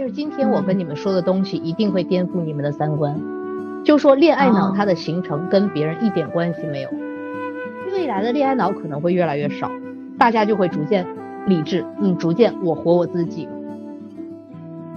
[0.00, 3.20] 但是今天我跟你们说的东西一定会颠覆你们的三观。
[3.84, 6.88] 就说恋爱脑它的形成跟别人一点关系没有，
[7.92, 9.70] 未来的恋爱脑可能会越来越少，
[10.16, 11.06] 大家就会逐渐
[11.44, 13.46] 理智，嗯，逐渐我活我自己。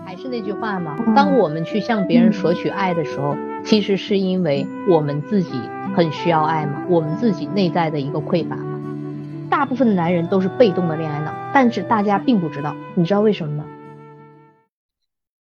[0.05, 5.59] 还是那句话嘛，当我们去向别人索取爱的时候，其实是因为我们自己
[5.97, 8.79] 很需要爱嘛，我们自己内在的一个匮乏嘛。
[9.49, 13.62] 大部分的男人都是被动的恋爱脑，但是大家并不知道，你知道为什么吗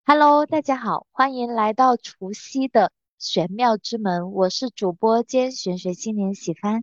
[0.04, 2.90] ？Hello，大家好，欢迎来到除夕的。
[3.18, 6.82] 玄妙之门，我是主播兼玄学青年喜帆。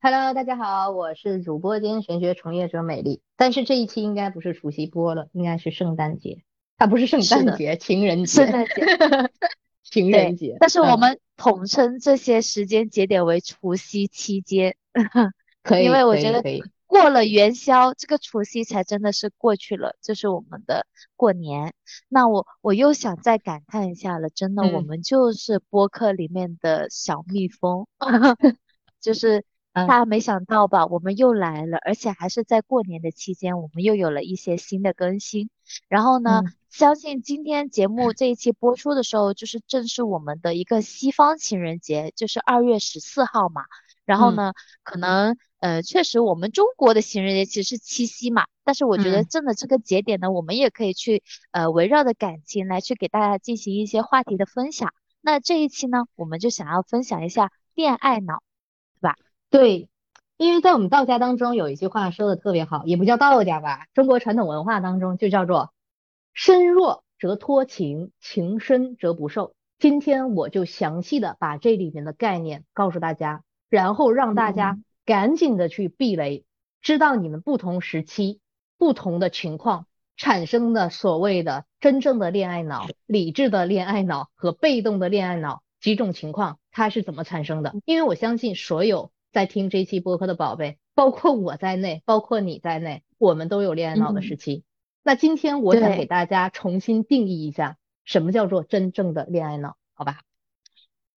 [0.00, 3.20] Hello，大家好，我是主播兼玄学从业者美丽。
[3.36, 6.44] 但是这一期应该不是除夕播了，应该是圣诞节。
[6.78, 8.46] 它不是圣诞节，情人节。
[8.46, 8.72] 圣诞节，
[9.82, 10.56] 情人节。
[10.58, 14.76] 但是我们统称这些时间节点为除夕期间。
[15.62, 16.42] 可以，因为我觉得
[16.86, 20.86] 过了元宵，这个除夕才真的是过去了，就是我们的
[21.16, 21.74] 过年。
[22.08, 27.86] 那我我又想再感叹一下了，真的，我们就是播客里面的小蜜蜂，
[29.00, 35.50] 就是大家没想到吧，我们又来了，而且还是在过年的期间，我们又有了一些新的更新。
[35.88, 43.62] 然后呢，相信今天节目这一期播出的时候，就是正是我们的一个西方情人节，就是二月十四号嘛。
[44.04, 44.52] 然后呢，
[44.84, 45.36] 可能
[45.66, 54.94] 呃，确实我们中国的情人节其实是七夕嘛，但是我觉得正的这个节点呢，我们也可以去呃围绕着感情来去给大家进行一些话题的分享。
[55.20, 58.44] 那这一期呢，我们就想要分享一下恋爱脑，
[59.00, 59.16] 对吧？
[59.50, 59.88] 对，
[60.36, 65.72] 因为在我们道家当中有一句话说的特别好，也不叫道家吧，中国传统文化当中就叫做
[66.32, 69.56] 身弱则脱情，情深则不寿。
[69.80, 73.42] 今天我就详细的把这里面的概念告诉大家。
[73.68, 76.44] 然后让大家赶紧的去避雷，
[76.82, 78.40] 知道你们不同时期、
[78.76, 87.72] 不同的情况产生的所谓的真正的恋爱脑、理智的恋爱脑和被动的恋爱脑几种情况，它是怎么产生的？
[87.84, 94.64] 因为我相信所有在听这期播客的宝贝，包括我在内，包括你在内，我们都有恋爱脑的时期。
[95.04, 99.76] 那今天我想给大家重新定义一下，什么叫做真正的恋爱脑？
[99.94, 100.25] 好吧？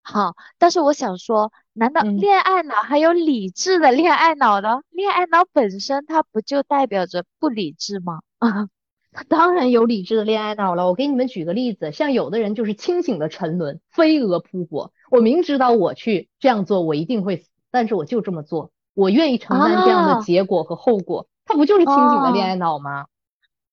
[0.02, 4.80] 好，但是我想说，难道恋爱脑还有理智的恋爱脑呢？
[4.90, 8.20] 恋爱脑本身它不就代表着不理智吗？
[8.38, 8.68] 啊，
[9.12, 10.86] 它当然有理智的恋爱脑了。
[10.86, 14.92] 我给你们举个例子，像有的人就是清醒的沉沦，飞蛾扑火。
[15.10, 21.28] 我明知道我去这样做，我一定会死，但是我就这么做，我愿意承担这样的结果和后果。
[21.44, 23.06] 他不就是清醒的恋爱脑吗？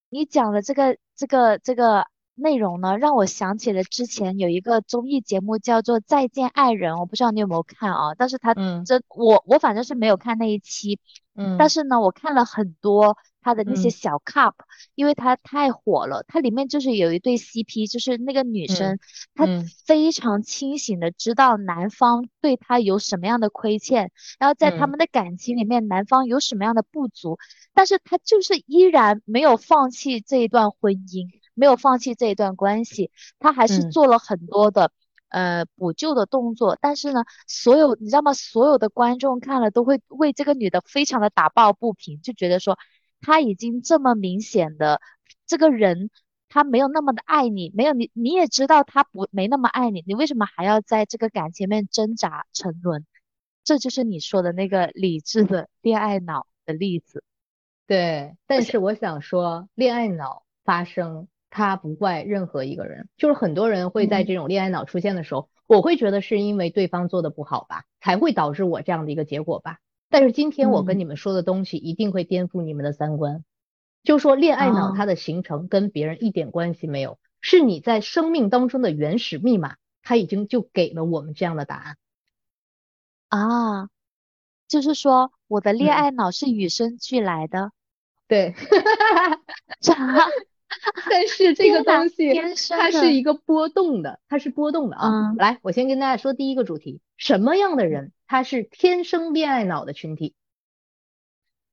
[0.10, 2.06] 你讲的这个，这个，这个。
[2.38, 8.14] 内容呢，让我想起了之前有一个综艺节目叫做《再见爱人》，我不知道你有没有看啊？
[8.18, 8.53] 但是他
[8.86, 11.00] 真我我反正是没有看那一期，
[11.36, 14.53] 嗯，但是呢，我看了很多他的那些小 cup，
[14.94, 16.24] 因为他太火了。
[16.28, 19.00] 它里面就是有一对 CP，就是那个女生
[19.34, 19.48] 她
[19.86, 27.40] 非常清醒的知道男方对她有什么样的亏欠，然后在他们的感情里面男方有什么样的不足，
[27.74, 31.28] 但是她就是依然没有放弃这一段婚姻。
[31.57, 34.91] 没有放弃这一段关系，他还是做了很多的
[35.29, 36.78] 呃补救的动作。
[36.79, 38.34] 但是呢，所有你知道吗？
[38.34, 42.78] 所有的观众看了都会为这个女的非常的打抱不平，就觉得说
[43.19, 45.01] 她已经这么明显的
[45.45, 46.09] 这个人，
[46.50, 53.06] 他没有那么的爱你，没有你你也知道他不没那么爱你，你为什么还要在这个感情面挣扎沉沦？
[53.63, 57.24] 这就是你说的那个理智的恋爱脑的例子。
[57.85, 61.28] 对，但是我想说，恋爱脑发生。
[61.57, 69.79] 他不怪任何一个人，就是很多人会在这种恋爱脑出现的时候，我会觉得是因为对方做的不好吧，才会导致我这样的一个结果吧。
[70.07, 73.44] 但是今天我跟你们说的东西一定会颠覆你们的三观，
[74.03, 81.97] 就说恋爱脑它的形成跟别人一点关系没有，是你在生命当中的原始密码，它已经就给了我们这样的答案。
[83.29, 83.89] 啊，
[84.68, 87.72] 就是说我的恋爱脑是与生俱来的。
[88.28, 88.53] 对。
[91.10, 92.34] 但是这个东西
[92.69, 95.34] 它是一个波动的，它是波动的啊。
[95.38, 100.34] 来，我先跟大家说第一个主题，什么样的人他是天生恋爱脑的群体？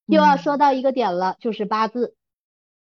[0.07, 2.15] 又要说到一个点了，就是八字。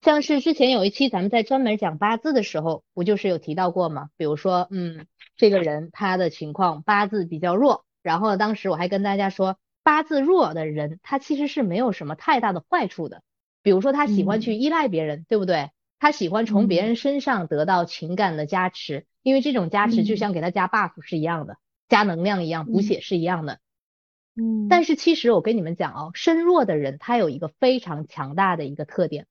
[0.01, 4.09] 像是之前有一期咱们在专门讲八字的时候，不就是有提到过吗？
[4.15, 13.23] 比如说，嗯，这个人他的情况八字比较弱，然后当时我还跟大家说，八字弱的人他其实是没有什么太大的坏处的，
[13.63, 15.71] 比如说他喜欢去依赖别人，对不对？
[15.99, 21.57] 他喜欢从别人身上得到情感的加持，因为这种加持就像给他加 buff 是一样的，
[21.89, 23.59] 加能量一样，补血是一样的。
[24.35, 29.25] 嗯，但是其实我跟你们讲哦，身弱的人他有一个非常强大的一个特点，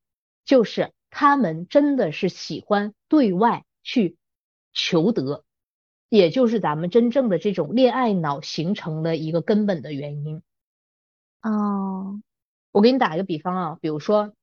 [0.44, 4.16] 就是他们真的是喜欢对外去
[4.72, 5.44] 求得，
[6.08, 10.42] 也就是咱们真正的这种恋爱脑形成的一个根本的原因。
[11.42, 12.20] 哦，
[12.72, 14.34] 我给你打一个比方啊，比如说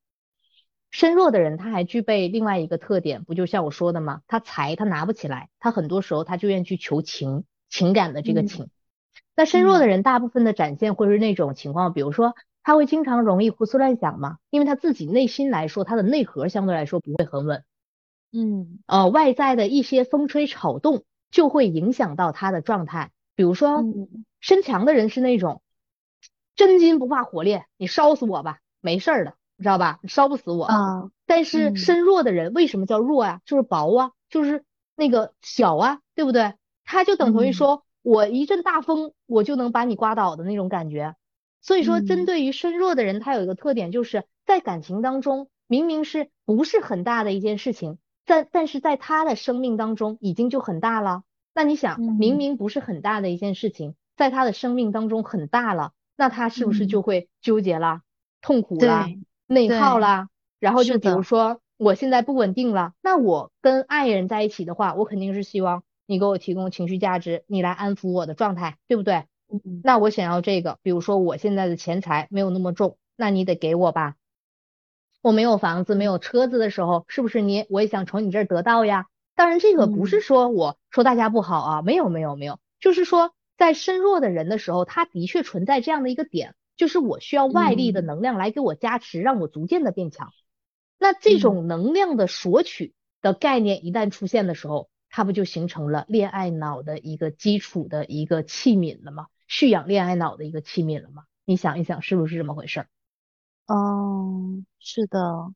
[0.93, 4.21] 身弱的人，他还具备另外一个特点，不就像我说的吗？
[4.27, 8.69] 他财他拿不起来，他很多时候他就愿意去求情，情感的这个情。
[9.35, 17.63] 那身弱的人大部分的展现会是那种情况，比如说他会经常容易胡思乱想嘛，因为他自己内心来说，他的内核相对来说不会很稳。
[18.31, 23.83] 嗯，呃，外在的一些风吹草动就会影响到他的状态，比如说
[24.39, 25.63] 身强的人是那种。
[26.55, 29.99] 真金不怕火炼，你烧死我吧，没事儿的，你知道吧？
[30.07, 30.65] 烧不死我。
[30.65, 31.09] 啊。
[31.25, 33.41] 但是身弱的人为什么叫弱呀？
[33.45, 34.63] 就是薄啊，就是
[34.95, 36.53] 那个小啊，对不对？
[36.85, 41.15] 他就等同于说我一阵大风，我就能把你刮倒的那种感觉。
[41.61, 51.23] 所以说，针对于身弱的人，他有一个特点，就是在感情当中，明明是不是很大的一件事情，但但是在他的生命当中已经就很大了。
[51.55, 55.93] 那你想，明明不是很大的一件事情，在他的生命当中很大了。
[56.17, 58.01] 那他是不是就会纠结了、
[58.41, 59.07] 痛苦了、
[59.53, 60.29] 内耗啦？
[60.59, 69.25] 然后就比如说，我现在不稳定了，那我跟爱人在一起的话，我肯定是希望你给我提供情绪价值，你来安抚我的状态，对不对？
[69.83, 74.15] 那我想要这个，比如说我现在的钱财没有那么重，那你得给我吧。
[75.21, 79.07] 我没有房子、没有车子的时候，是不是你我也想从你这儿得到呀？
[79.35, 83.31] 当然，这个不是说我说大家不好啊，没有没有没有，就是说。
[83.55, 90.31] 在身弱的人的时候，他的确存在这样的一个点，就是我需要外力的能量来给我加持，让我逐渐的变强。
[90.97, 99.27] 那这种能量的索取的概念一旦出现的时候，它不就形成了恋爱脑的一个基础的一个器皿了吗？
[99.47, 101.25] 蓄养恋爱脑的一个器皿了吗？
[101.45, 102.87] 你想一想，是不是这么回事儿？
[103.67, 105.53] 哦，是的，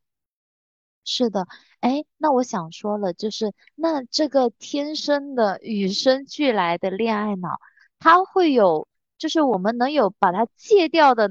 [1.03, 1.47] 是的。
[1.79, 7.59] 哎，那我想说了，就是那这个天生的与生俱来的恋爱脑。
[7.99, 8.87] 它会有，
[9.17, 11.29] 就是我们能有把它戒掉的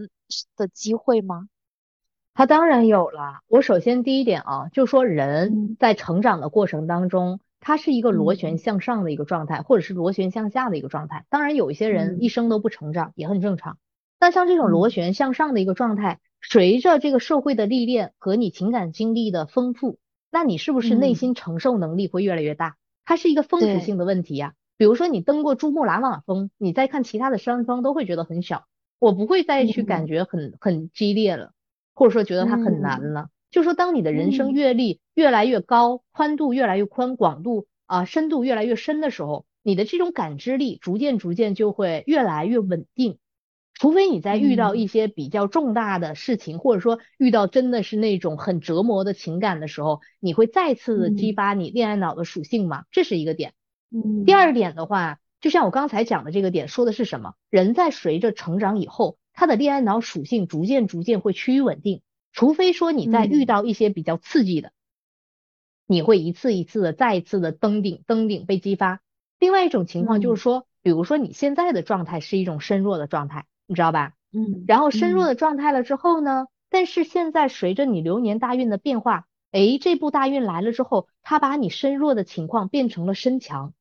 [0.57, 1.49] 的机会吗？
[2.35, 3.41] 他当然有了。
[3.49, 11.25] 我首先第一点啊，就说人在成长的过程当中，他是一个螺旋向上的一个状态，或者是螺旋向下的一个状态。
[11.31, 13.79] 当然有一些人一生都不成长，也很正常。
[14.19, 19.99] 但像这种螺旋向上的一个状态，随着这个社会的历练和你情感经历的丰富，
[20.31, 22.77] 那你是不是内心承受能力会越来越大？
[23.05, 24.53] 它是一个峰值性的问题呀。
[24.79, 28.67] 比如说你登过珠穆朗玛峰，你再看其他的山峰都会觉得很小，
[28.99, 31.53] 我不会再去感觉很很激烈了，
[31.95, 33.29] 或者说觉得它很难了。
[33.51, 43.19] 就说当你的人生阅历越来越高，宽度越来越宽，广度啊深度越来越深的时候，你的这种感知力逐渐逐渐就会越来越稳定。
[43.73, 52.85] 除非你在遇到一些比较重大的事情，或者说遇到真的是那种很折磨的情感的时候，你会再次的激发你恋爱脑的属性嘛？
[52.91, 53.53] 这是一个点。
[54.25, 57.35] 第二点的话，就像我刚才讲的这个点，说的是什么？
[57.51, 62.03] 人在随着成长以后，他的恋爱脑属性逐渐逐渐会趋于稳定，
[62.33, 64.73] 除非说你在遇到一些比较刺激的，
[65.87, 69.01] 你会一次一次的再一次的登顶，登顶被激发。
[69.39, 74.15] 另外一种情况就是说，比如说你现在的状态是一种身弱的状态，你知道吧？
[74.33, 74.65] 嗯。
[74.67, 83.75] 然后身弱的状态了之后呢，但是现在随着你流年大运的变化，哎，这部大运来了之后，它把你身弱的情况变成了身强。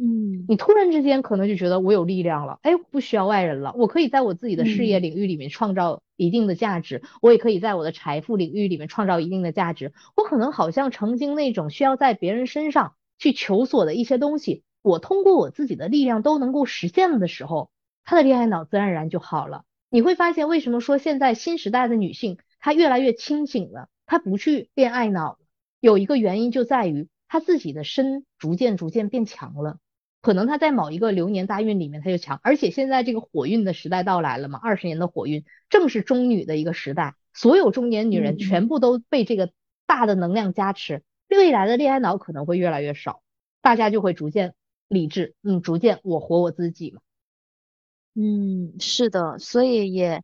[0.00, 9.92] 嗯，你突然之间可能就觉得我有力量了，哎，不需要外人了，我可以在我自己的事业领域里面创造一定的价值，我也可以在我的财富领域里面创造一定的价值。
[10.16, 17.70] 我可能好像曾经那种需要在别人身上去求索的一些东西，我通过我自己的力量都能够实现了的时候，
[18.04, 19.64] 他的恋爱脑自然而然就好了。
[19.90, 25.38] 你会发现，为什么说现在新时代的女性她越来越清醒了，她不去恋爱脑，
[25.80, 29.78] 有一个原因就在于她自己的身逐渐逐渐变强了。
[30.20, 39.52] 可能他在某一个流年大运里面他就强，而且现在这个火运的时代到来了嘛，二十年的火运正是中女的一个时代，所有中年女人全部都被这个
[39.86, 43.22] 大的能量加持，未来的恋爱脑可能会越来越少，
[43.62, 44.54] 大家就会逐渐
[44.88, 47.00] 理智，嗯，逐渐我活我自己嘛。
[48.14, 50.22] 嗯，是的，所以也，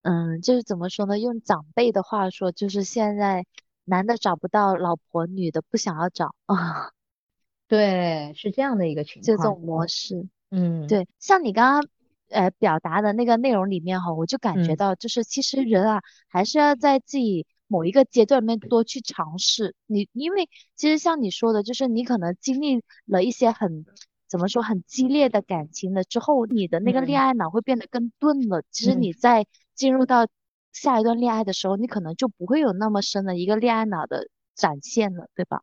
[0.00, 1.18] 嗯，就是怎么说呢？
[1.18, 3.44] 用长辈的话说，就是现在
[3.84, 6.92] 男的找不到老婆，女的不想要找啊。
[7.68, 11.88] 对，是这样的一个情况，这种模式，嗯，对，像你刚刚
[12.28, 19.74] 呃表达的那个内容里面哈，我就感觉到，就是其实人啊，还是要在自己某一个阶段里面多去尝试。
[19.86, 23.84] 你因为其实像你说的，就是你可能经历了一些很
[24.28, 28.62] 怎么说很激烈的感情了之后，你的那个恋爱脑会变得更钝了。
[28.70, 29.44] 其实你在
[29.74, 30.28] 进入到
[30.72, 35.62] 下一段恋爱的时候，你可能就不会有那么深的一个恋爱脑的展现了，对吧？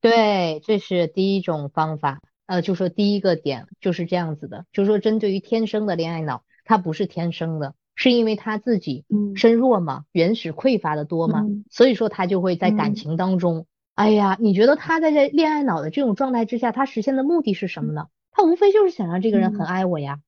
[0.00, 2.20] 对，这是第一种方法。
[2.46, 9.04] 呃，就说第一个点就是这样子的，就是说针对于天生的恋爱脑，它不是天生的，是因为他自己
[9.36, 18.08] 身弱嘛，原始匮乏的多嘛，所以说他就会在感情当中，哎呀，你觉得他在这恋爱脑的这种状态之下，他实现的目的是什么呢？
[18.32, 20.18] 他无非就是想让这个人很爱我呀。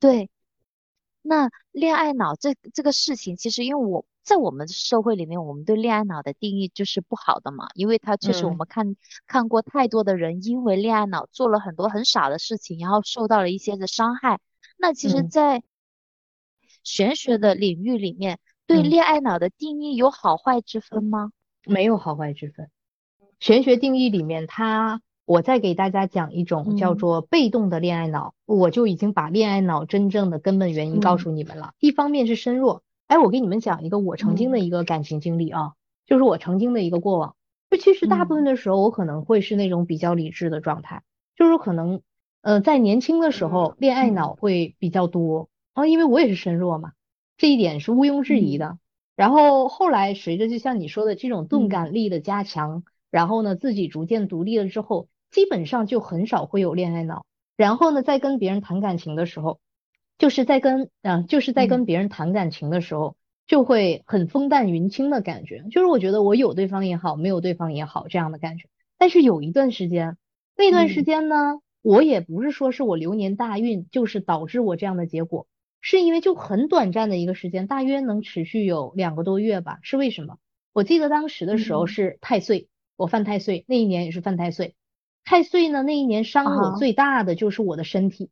[0.00, 0.30] 对，
[1.20, 4.06] 那恋爱脑这这个事情，其实因为我。
[4.24, 14.40] 在我们社会里面，我们对恋爱脑的定义就是不好的嘛，因为它确实我们看看过太多的人因为恋爱脑做了很多很傻的事情，然后受到了一些的伤害。
[14.78, 15.62] 那其实，在
[16.82, 21.30] 玄学的领域里面，对恋爱脑的定义有好坏之分吗？
[21.66, 22.70] 没有好坏之分。
[23.40, 31.74] 玄学定义里面，它我再给大家讲一种叫做被动的恋爱脑，我就已经把恋爱脑真正的根本原因告诉你们了。
[31.78, 32.83] 一方面是身弱。
[33.06, 35.74] 哎，我给你们讲一个我曾经的一个感情经历啊，
[36.06, 37.36] 就是我曾经的一个过往。
[37.70, 41.02] 就其实大部分的时候，我可能会是那种比较理智的状态，
[41.36, 42.00] 就是可能
[42.40, 46.92] 呃在年轻的时候恋爱脑会比较多啊，因为我也是身弱嘛，
[47.36, 48.78] 这一点是毋庸置疑的。
[49.16, 57.26] 然后后来随着就像你说的这种钝感力的加强，然后呢自己逐渐独立了之后，基本上就很少会有恋爱脑。
[57.56, 59.60] 然后呢，在跟别人谈感情的时候。
[60.18, 63.16] 就是在跟嗯，就是在跟别人谈感情的时候，
[63.46, 65.64] 就会很风淡云轻的感觉。
[65.70, 68.68] 就是我觉得我有对方也好，没有对方也好这样的感觉。
[68.96, 70.16] 但是有一段时间，
[70.56, 75.46] 那段时间呢，我也不是说是我流年大运，就是导致我这样的结果，
[75.80, 79.78] 是因为就很短暂的一个时间，大约能持续有两个多月吧。
[79.82, 80.38] 是为什么？
[80.72, 84.74] 我记得当时的时候是太岁，我犯太岁，那一年也是犯太岁。
[85.24, 88.30] 太岁呢，那一年伤我最大的就是我的身体。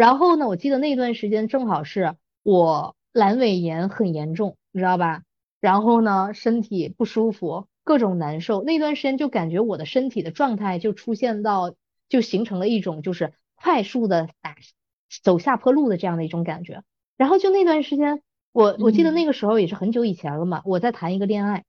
[0.00, 5.24] 然后呢，我记得那段时间正好是我阑尾炎很严重，你知道吧？
[5.60, 8.62] 然后呢，身体不舒服，各种难受。
[8.62, 11.74] 那段时间就感觉我的身体的状态就出现到，
[12.08, 14.56] 就形成了一种就是快速的打
[15.22, 16.82] 走下坡路的这样的一种感觉。
[17.18, 21.64] 然后就那段时间，我我记得那个时候也是很久以前了嘛，我在谈一个恋爱。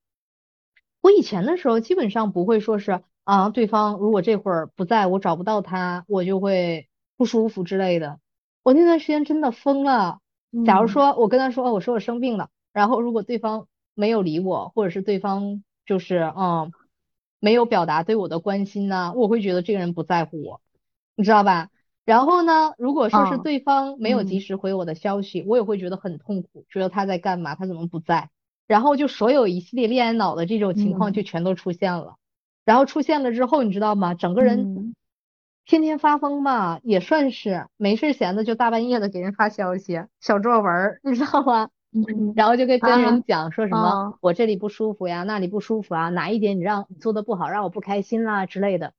[1.01, 6.87] 我以前的时候基本上不会说是啊，对方如果这会儿不在我找不到他，我就会。
[7.21, 8.17] 不舒服之类的，
[8.63, 10.17] 我那段时间真的疯了。
[10.65, 16.71] 假如说我跟他说，我说我生病了，然后如果对方没有理我，或者是对方就是嗯
[17.39, 20.61] 没有表达对我的关心呢，我会觉得这个人不在乎我，
[21.15, 21.69] 你知道吧？
[22.05, 28.31] 然后呢，如果说是对方没有及时回我的消息，我也会觉得很痛苦，觉得他在干嘛，他怎么不在？
[28.65, 32.15] 然后就所有一系列恋爱脑的这种情况就全都出现了。
[32.65, 34.15] 然后出现了之后，你知道吗？
[34.15, 34.95] 整个人。
[35.71, 41.69] 天天发疯吧，也算是没事闲的，就大半夜的给人发消息、小作文，你知道吗？
[41.93, 42.33] 嗯。
[42.35, 48.91] 然后就跟跟人讲说什么我这里不舒服呀，那里不舒服啊，哪一点你让你做的不好，让我不开心啦之类的。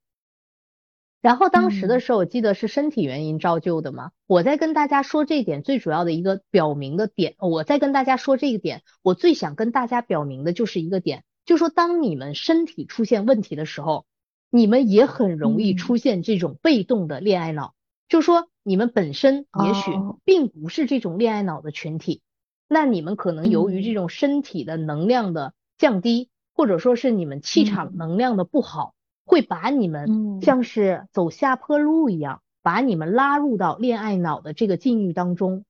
[1.20, 4.12] 然后当时的时候，我记得是身体原因造就的嘛。
[4.26, 14.06] 我在跟大家说这一点最主要的一个表明的点，我在跟大家说这一点，我最想跟大家表明的就是一个点，就说当你们身体出现问题的时候。
[14.54, 17.72] 你们也很容易出现这种被动的恋爱脑，
[18.06, 19.92] 就说你们本身也许
[20.26, 22.20] 并不是这种恋爱脑的群体，
[22.68, 28.94] 那你们可能由于这种身体的能量的降低，或者说是你们气场能量的不好，
[29.24, 35.64] 会把你们像是走下坡路一样，把你们拉入到恋爱脑的这个境遇当中，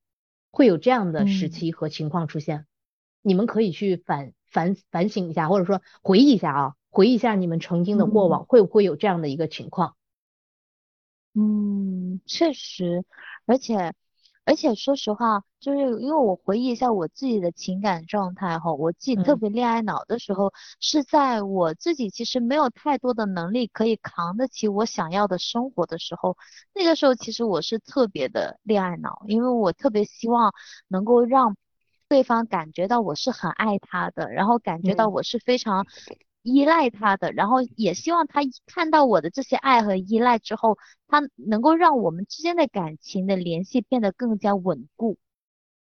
[0.51, 2.67] 会有这样的时期和情况出现。
[3.23, 6.75] 你们可以去反反反省一下，或者说回忆一下啊。
[6.93, 9.97] 回忆一下你们曾经的过往，会不会有这样的一个情况？
[11.35, 13.03] 嗯，确实，
[13.47, 13.95] 而且
[14.45, 26.37] 而且说实话，就是因为我回忆一下我自己的情感状态哈，我自己特别恋爱脑的时候，是在我自己其实没有太多的能力可以扛得起我想要的生活的时候，
[26.75, 30.53] 那个时候其实我是特别的恋爱脑，因为我特别希望
[30.89, 31.57] 能够让
[32.09, 35.87] 对方感觉到我是很爱他的，然后感觉到我是非常。
[36.43, 40.77] 依赖他的，然后也希望他看到我的这些爱和依赖之后，
[41.09, 45.19] 他能够让我们之间的感情的联系变得更加稳固。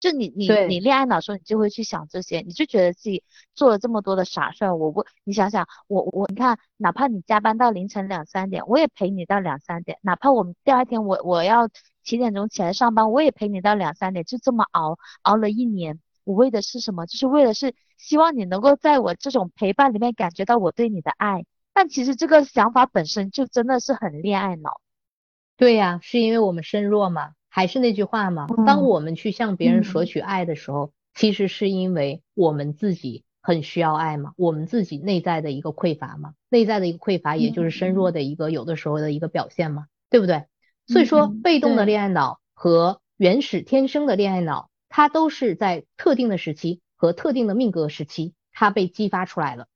[0.01, 3.25] 就你你你恋爱脑时候，你就会去想这些，你就觉得自己
[3.55, 4.77] 做了这么多的傻事儿。
[4.77, 11.71] 我不，你想想，我我你看，哪怕你加班到凌晨两三点，我也陪你到两三点；哪怕我们第二天我我要
[12.03, 16.01] 七点钟起来上班，我也陪你到两三点，就这么熬熬了一年。
[16.25, 17.07] 我为的是什么？
[17.07, 21.45] 就是为了是希望你能够在我这种陪伴里面感觉到我对你的爱。
[21.73, 24.81] 但其实这个想法本身就真的是很恋爱脑。
[25.57, 27.33] 对呀，是因为我们身弱嘛？
[27.49, 28.47] 还是那句话嘛？
[28.66, 40.47] 当我们去向别人索取爱的时候，其实是因为我们自己很需要爱嘛，我们自己内在的一个匮乏嘛，内在的一个匮乏，也就是身弱的一个有的时候的一个表现嘛，对不对？
[40.87, 49.67] 所以说，被动的恋爱脑和原始天生的恋爱脑，它都是在特定的时期和特定的命格时期，它被激发出来了。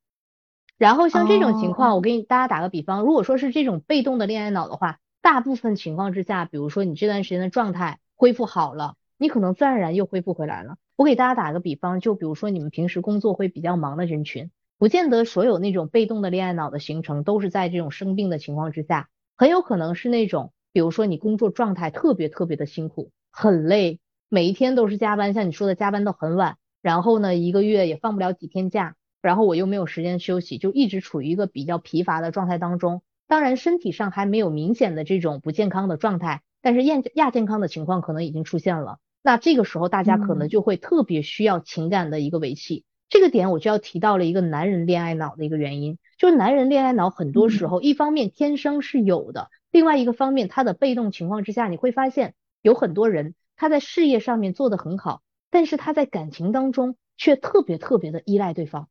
[0.76, 10.76] 然后像这种情况，我给大家打个比方，如果说是这种被动的恋爱脑的话，大部分情况之下，比如说你这段时间的状态恢复好了，你可能自然而然又恢复回来了。
[10.94, 20.52] 我给大家打个比方，就比如说你们平时工作会比较忙的人群，不见得所有那种被动的恋爱脑的形成都是在这种生病的情况之下，很有可能是那种。
[20.70, 23.98] 比如说你工作状态特别特别的辛苦，很累，
[24.30, 33.02] 每一天都是加班，像你说的加班到很晚，然后呢一个月也放不了几天假，然后我又没有时间休息，就一直处于一个比较疲乏的状态当中。
[33.26, 38.98] 当然身体上还没有明显的这种不健康的状态，但是亚亚健康的情况可能已经出现了。
[39.22, 42.84] 那这个时候大家可能就会特别需要情感的一个维系。
[43.08, 49.48] 这个点我就要提到了一个男人恋爱脑的一个原因，就是男人恋爱脑很多时候一方面天生是有的。
[49.70, 58.88] 另外一个方面，他的被动情况之下，你会发现有很多人他在事业上面做得很好，但是他在感情当中却特别特别的依赖对方。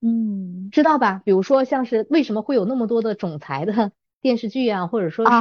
[0.00, 1.22] 嗯，知道吧？
[1.24, 3.90] 比如说像是为什么会有那么多的总裁的
[4.22, 5.32] 电视剧啊，或者说是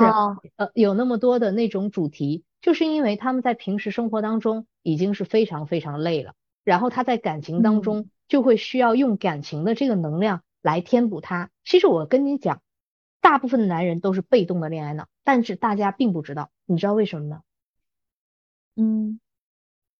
[0.55, 11.51] 呃有那么多的那种主题，就是因为他们在平时生活当中已经是非常非常累了，然后他在感情当中就会需要用感情的这个能量来填补他。
[11.63, 12.61] 其实我跟你讲。
[13.21, 17.41] 大部分的男人都是被动的恋爱脑，但是大家并不知道，你知道为什么吗？
[18.75, 19.19] 嗯，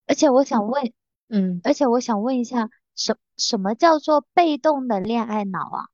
[0.08, 0.92] 而且我想问，
[1.28, 5.86] 嗯，而且我想问一下，什什么叫做被动的恋爱脑啊？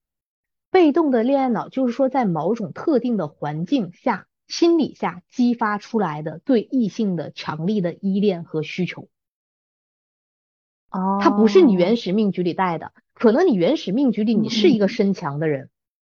[0.72, 9.08] 被动的恋爱脑就是说，在某种特定的环境下、心理下激发出来的对异性的强力的依恋和需求。
[10.91, 15.70] 哦，它不是你原始命局里带的，可能你原始命局里你是一个身强的人。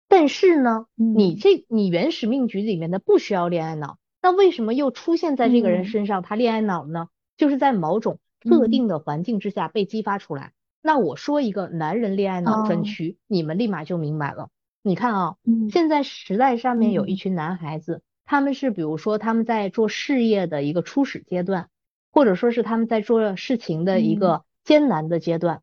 [0.08, 7.08] 但是呢，你这你原始命局里面的不需要恋爱脑，那为什么又出现在这个人身上他恋爱脑呢？
[7.36, 10.52] 就是在某种特定的环境之下被激发出来。
[10.82, 14.48] 那我说一个男人恋爱脑专区，你们立马就明白了。
[14.82, 15.36] 你看啊，
[15.70, 21.68] 现在时代上面有一群男孩子，他们是比如说他们在做事业的一个初始阶段，
[22.12, 25.62] 或者说是他们在做事情的一个艰难的阶段，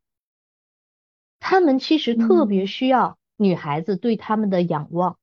[1.39, 3.17] 他们其实特别需要。
[3.39, 5.19] 女孩子对他们的仰望，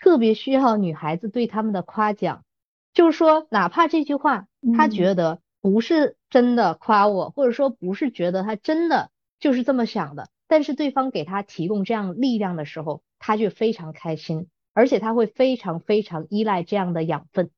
[0.00, 2.44] 特别需要女孩子对他们的夸奖。
[2.92, 17.50] 就是说，哪怕这句话他觉得不是真的夸我，或者说不是觉得他真的就是这么想的，但是对方给他提供这样力量的时候，他就非常开心，而且他会非常非常依赖这样的养分。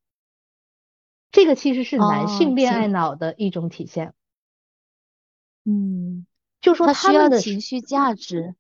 [1.30, 4.12] 这个其实是男性恋爱脑的一种体现。
[5.64, 6.26] 嗯，
[6.60, 8.54] 就说他需要情绪价值。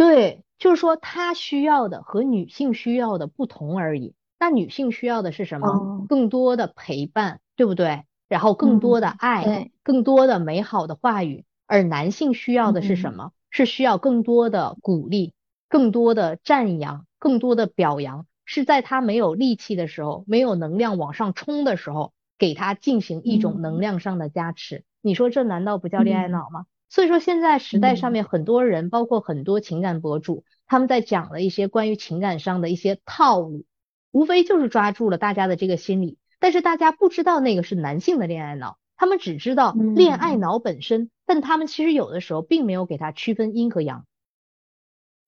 [0.00, 4.14] 对，就是说他需要的和女性需要的不同而已。
[4.38, 6.06] 那女性需要的是什么？
[6.08, 8.04] 更多的陪伴，对不对？
[8.26, 11.44] 然后更多的爱，更多的美好的话语。
[11.66, 13.32] 而男性需要的是什么？
[13.50, 15.34] 是需要更多的鼓励，
[15.68, 18.24] 更多的赞扬，更多的表扬。
[18.46, 24.82] 是在他没有力气的时候，没有能量往上冲的时候，给他进行一种能量上的加持。
[25.02, 26.64] 你说这难道不叫恋爱脑吗？
[26.90, 33.64] 所以说，现在时代上面很多人，包括很多情感博主，他们在讲了一些关于情感上的一些套路，
[34.10, 36.18] 无非就是抓住了大家的这个心理。
[36.40, 44.04] 但是大家不知道那个是男性的恋爱脑，他们只知道恋爱脑本身，但他们其实有的时候并没有给它区分阴和阳。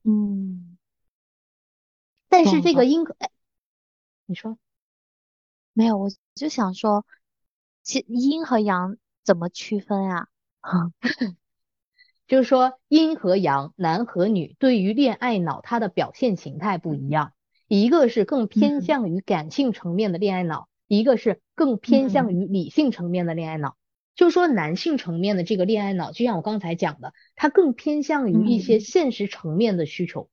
[0.02, 0.76] 嗯。
[2.28, 3.14] 但是这个阴和，
[4.26, 4.58] 你说？
[5.74, 7.06] 没有，我就想说，
[7.82, 10.26] 其阴和阳怎么区分啊？
[12.32, 17.32] 就是说，阴和阳，男和女，对于恋爱脑，它的表现形态不一样。
[17.68, 23.76] 一个是更偏向于感性层面的恋爱脑，一个是更偏向于理性层面的恋爱脑。
[24.14, 30.30] 就是说，男性层面的这个恋爱脑，就像我刚才讲的，它更偏向于一些现实层面的需求。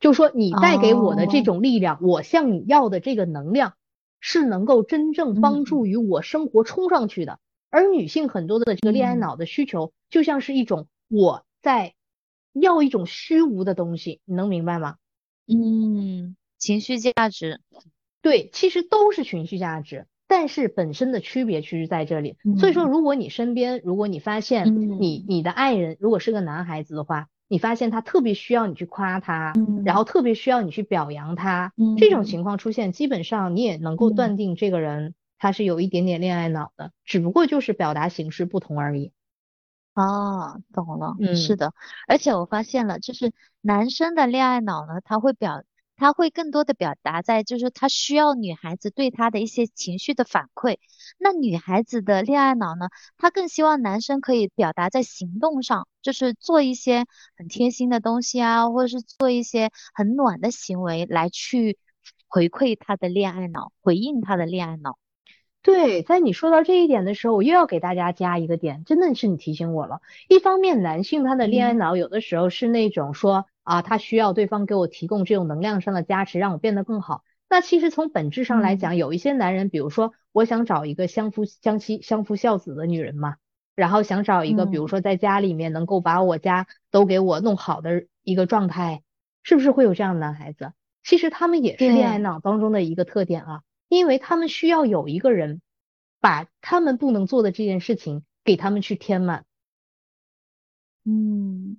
[0.00, 3.74] 就是说，你带给我的这种力量，我向你要的这个能量，
[4.20, 7.40] 是能够真正帮助于我生活冲上去的。
[7.72, 11.94] 而女性很多的这个恋爱脑的需求，就像是一种我在
[12.52, 14.96] 要一种虚无的东西，你能明白吗？
[15.48, 17.62] 嗯，情绪价值，
[18.20, 22.36] 对，其实都是情绪价值，但是本身的区别其实在这里。
[22.58, 24.66] 所以说，如果你身边，如果你发现
[25.00, 29.54] 你你的爱人如果是个男孩子的话，你发现他特别需要你去夸他，
[29.84, 35.14] 然后特别需要你去表扬他，这种情况出现，基本上你也能够断定这个人。
[35.42, 39.12] 他是有一点点恋爱脑的，只不过就是表达形式不同而已。
[39.92, 41.74] 哦，懂了，嗯，是的，
[42.06, 45.64] 而且我发现了，就是男生的恋爱脑呢，他会表，
[45.96, 50.78] 他会更多的表达在，就是他需要女孩子对他的一些情绪的反馈。
[51.18, 57.04] 那女孩子的恋爱脑呢，她更希望男生可以表达在行动上，就是做一些
[57.36, 61.80] 很贴心的东西啊，或者是做一些很暖的行为来去
[62.28, 64.98] 回馈他的恋爱脑，回应他的恋爱脑。
[65.62, 70.00] 对，在你说到这一点的时候，我又要给大家加一个点，真的是你提醒我了。
[70.28, 77.22] 一方面，男性他的恋爱脑有的时候是那种说啊，他需要对方给我提供这种能量上的加持，让我变得更好。
[77.48, 83.36] 那其实从本质上来讲，有一些男人，比如说我想找一个相夫相妻、相夫教子的女人嘛，
[83.76, 89.02] 然后想找一个，比如说在家里面能够把我家都给我弄好的一个状态，
[89.44, 90.72] 是不是会有这样的男孩子？
[91.04, 93.60] 其实他们也是恋爱脑当中的一个特点啊。
[93.92, 95.60] 因为他们需要有一个人
[96.18, 99.44] 把他们不能做的这件事情给他们去填满，
[101.04, 101.78] 嗯，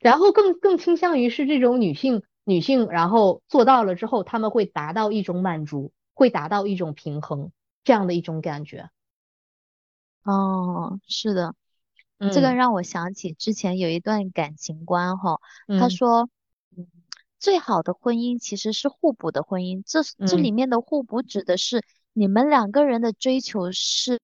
[0.00, 7.52] 然后更更倾向于是这种女性女性，然后做到了之后，他们会达到一种满足，会达到一种平衡
[7.84, 8.90] 这样的一种感觉。
[10.24, 11.54] 哦，是的，
[12.32, 15.38] 这个让我想起之前有一段感情观哈，
[15.78, 16.28] 他说。
[17.38, 24.20] 最好的婚姻其实是互补的婚姻，这这里面的互补指的是你们两个人的追求是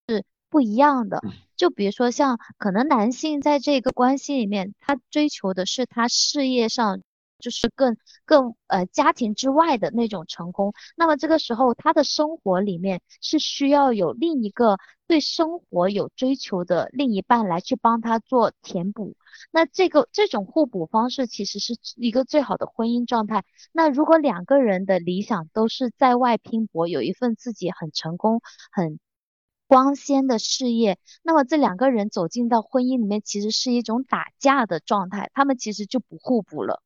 [0.51, 1.21] 不一样的。
[1.57, 7.01] 就比如说像可能男性在这个关系里面，他追求的是他事业上。
[7.45, 19.15] 就是更更呃家庭之外的那种成功，那么这个时候他的生活里面是需要有另一个对生活有追求的另一半来去帮他做填补，
[19.53, 23.45] 那这个这种互补方式其实是一个最好的婚姻状态。
[23.73, 28.41] 那如果两个人的理想都是在外拼搏，有一份自己很成功
[28.73, 28.99] 很
[29.67, 36.83] 光鲜的事业，那么这两个人走进到婚姻里面，其实是一种打架的状态，他们其实就不互补了。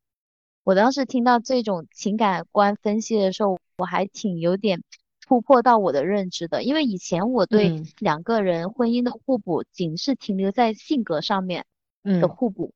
[0.69, 4.83] 我当时听到这种情感观分析的时候，我还挺有点
[5.27, 11.65] 突破到我的认知的，因为以前我对两个人婚姻的互补仅是停留在性格上面
[12.05, 12.75] 的互补，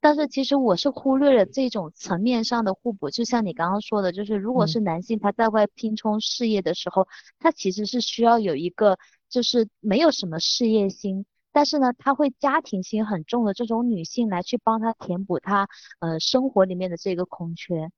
[0.00, 3.10] 但是其实我是忽略了这种层面上的互补。
[3.10, 7.08] 就像你刚刚说的，就是如果是男性他在外拼冲事业的时候，
[7.40, 8.96] 他其实是需要有一个
[9.28, 11.26] 就是没有什么事业心。
[11.52, 15.68] 但是呢，他会家庭心很重的这种女性来去帮他填补他
[16.00, 17.90] 呃生活里面的这个空缺。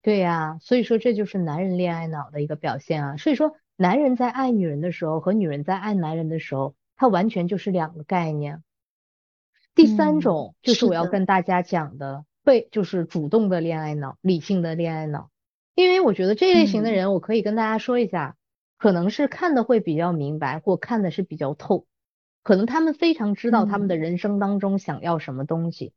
[0.00, 3.16] 对呀，所以说这就是男人恋爱脑的一个表现啊。
[3.16, 8.62] 所以说，男人在爱女人的时候和女人在爱男人的时候，他完全就是两个概念。
[9.74, 15.30] 第三种就是我要跟大家讲的，被就是主动的恋爱脑，理性的恋爱脑。
[15.74, 18.36] 因为我觉得这类型的人，我可以跟大家说一下，
[18.78, 21.86] 可能是看的会比较明白，或看的是比较透。
[22.42, 25.92] 可能他们非常知道他们的人生当中想要什么东西，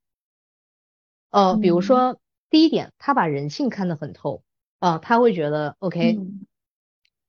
[1.29, 4.43] 呃，比如说第一点，他把人性看得很透，
[4.79, 6.19] 啊，他会觉得，OK，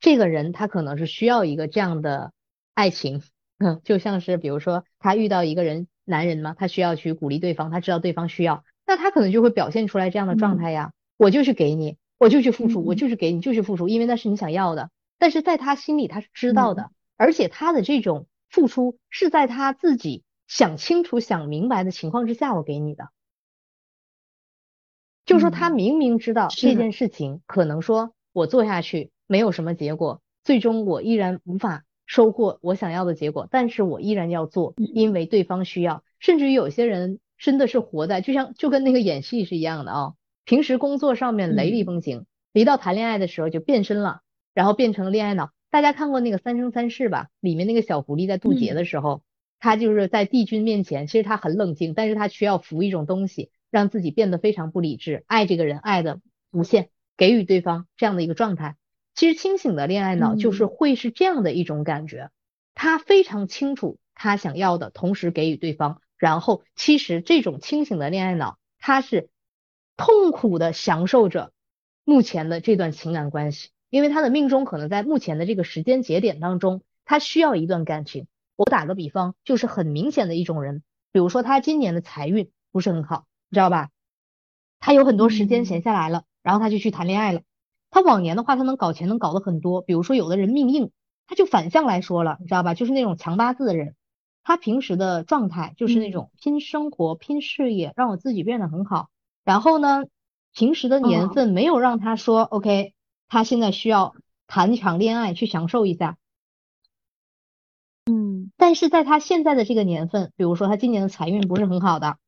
[0.00, 2.32] 这个人他可能是需要一个这样的
[2.74, 3.22] 爱情，
[3.58, 18.26] 嗯， 就像是比如说他遇到一个人，男人嘛，他需要去鼓励对方，他知道对方需要，那他可能就会表现出来这样的状态呀，我就去给你，我就去付出，我就是给你，就去付出，因为那是你想要的，但是在他心里他是知道的，而且他的这种。
[18.52, 23.08] 付出是在他自己想清楚、想明白的情况之下，我给你的。
[25.24, 36.04] 就说他明明知道这件事情可能说我做下去没有什么结果，最终我依然无法收获我想要的结果，但是我依然要做，因为对方需要。
[36.20, 40.12] 甚至于有些人真的是活在就像就跟那个演戏是一样的啊，
[40.44, 44.20] 平时工作上面雷厉风行，一到谈恋爱的时候就变身了，
[44.52, 45.50] 然后变成恋爱脑。
[45.72, 47.28] 大家看过那个《三生三世》吧？
[47.40, 49.22] 里面那个小狐狸在渡劫的时候，
[49.58, 58.76] 他就是在帝君面前，其实他很冷静，但是他需要服一种东西，让自己变得非常不理智，爱这个人爱的无限，给予对方这样的一个状态。
[59.14, 62.28] 其实清醒的恋爱脑就是会是这样的一种感觉，
[62.74, 66.02] 他非常清楚他想要的，同时给予对方。
[66.18, 69.30] 然后，其实这种清醒的恋爱脑，他是
[69.96, 71.50] 痛苦的享受着
[72.04, 73.70] 目前的这段情感关系。
[73.92, 78.26] 因为他的命中可能在目前的这个时间节点当中，他需要一段感情。
[78.56, 83.90] 我打个比方，就是很明显的一种人，比如说他今年的财运不是很好，你知道吧？
[84.80, 87.42] 他有很多时间闲下来了，然后他就去谈恋爱了。
[87.90, 89.82] 他往年的话，他能搞钱能搞得很多。
[89.82, 90.90] 比如说有的人命硬，
[91.26, 92.72] 他就反向来说了，你知道吧？
[92.72, 93.94] 就是那种强八字的人，
[94.42, 99.10] 他平时的状态就是那种拼生活、拼事业，让我自己变得很好。
[99.44, 100.04] 然后呢，
[100.54, 102.94] 平时的年份没有让他说 OK。
[103.32, 104.14] 他现在需要
[104.46, 106.18] 谈一场恋爱去享受一下，
[108.04, 112.18] 嗯，但是在他现在的这个年份，比如说他今年的财运不是很好的，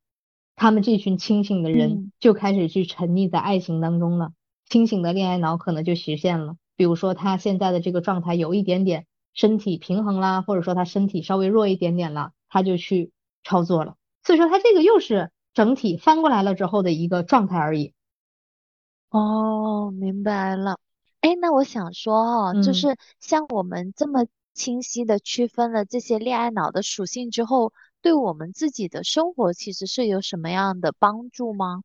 [0.55, 4.31] 他们这群清醒的人就开始去沉溺在爱情当中了，
[4.67, 6.55] 清醒的恋爱脑可能就实现了。
[6.75, 13.11] 比如说他现在的这个状态有一点点身体平衡啦，或者说他身体稍微弱一点点了，他就去
[13.43, 13.95] 操作了。
[14.23, 17.93] 所以说他这个又是整体翻过来了之后的一个状态而已。
[19.11, 20.79] 哦，明白了。
[21.25, 31.81] 哎，那我想说哦，就是像我们这么清晰的区分了这些恋爱脑的属性之后，对我们自己的生活其实是有什么样的帮助吗？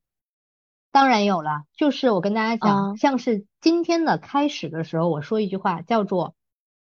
[0.92, 6.35] 当然有了，就是我跟大家讲，像是今天的开始的时候，我说一句话叫做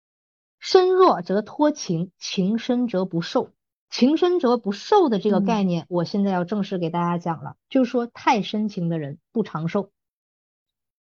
[0.59, 3.51] “身弱则脱情，情深则不受”。
[3.93, 9.91] 情深则不受的这个概念，我现在要正式给大家讲了，就是说太深情的人不长寿。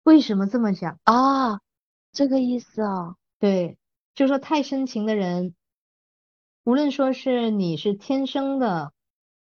[0.05, 1.61] 为什么这么讲啊？
[2.13, 3.17] 这个意思啊？
[3.41, 3.79] 对，
[4.15, 5.55] 就说太深情的人，
[6.63, 8.93] 无论说是你是天生的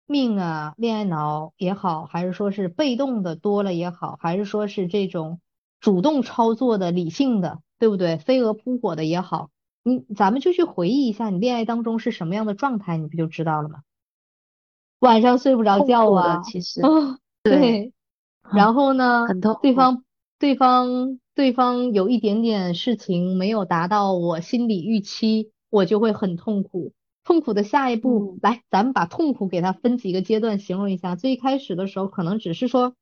[0.05, 5.40] 命啊，恋爱脑也好，还是说是被动的多了也好，还是说是这种
[5.81, 8.18] 主动操作的理性的，对不对？
[8.18, 9.51] 飞蛾扑火的也好，
[9.85, 13.83] 你咱们就去回忆一下，你恋爱当中是什么样的状态，你不就知道了吗？
[14.99, 16.83] 晚上睡不着觉啊，其实，
[17.44, 17.92] 对，
[18.53, 19.25] 然后呢，
[19.62, 20.03] 对方。
[20.38, 26.92] 对方对方有一点点事情没有达到我心理预期，我就会很痛苦。
[27.24, 31.16] 痛苦的下一步，来，咱们把痛苦给它分几个阶段形容一下。
[31.16, 32.94] 最开始的时候，可能只是说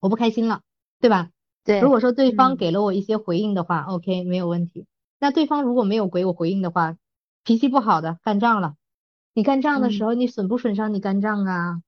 [0.00, 0.62] 我不开心了，
[1.00, 1.30] 对吧？
[1.64, 1.80] 对。
[1.80, 4.86] 如果说对方给了我一些回应的话，OK，没有问题。
[5.18, 6.96] 那对方如果没有给我回应的话，
[7.42, 8.76] 脾气不好的，干仗了。
[9.34, 11.82] 你干仗的时候，你损不损伤你肝脏啊？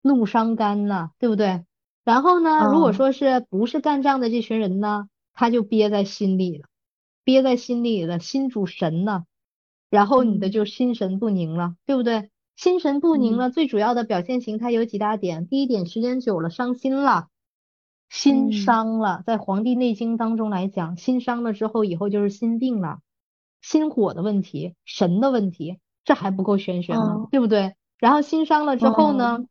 [0.00, 1.64] 怒伤肝呐，对不对？
[2.04, 2.70] 然后呢？
[2.70, 6.66] 如果说是不是干仗的这群人呢，他就憋在心里了，
[7.24, 9.24] 憋在心里了，心主神呢，
[9.88, 12.30] 然后你的就心神不宁了，对不对？
[12.56, 15.46] 心神不宁了，最主要的表现形态有几大点。
[15.48, 17.28] 第一点，时间久了伤心了，
[18.10, 22.98] 心伤了，在《黄帝内经》当中来讲，心伤了之后，以后就是心病了，
[23.62, 27.28] 心火的问题，神的问题，这还不够玄学吗？
[27.30, 27.74] 对不对？
[27.98, 29.46] 然后心伤了之后呢，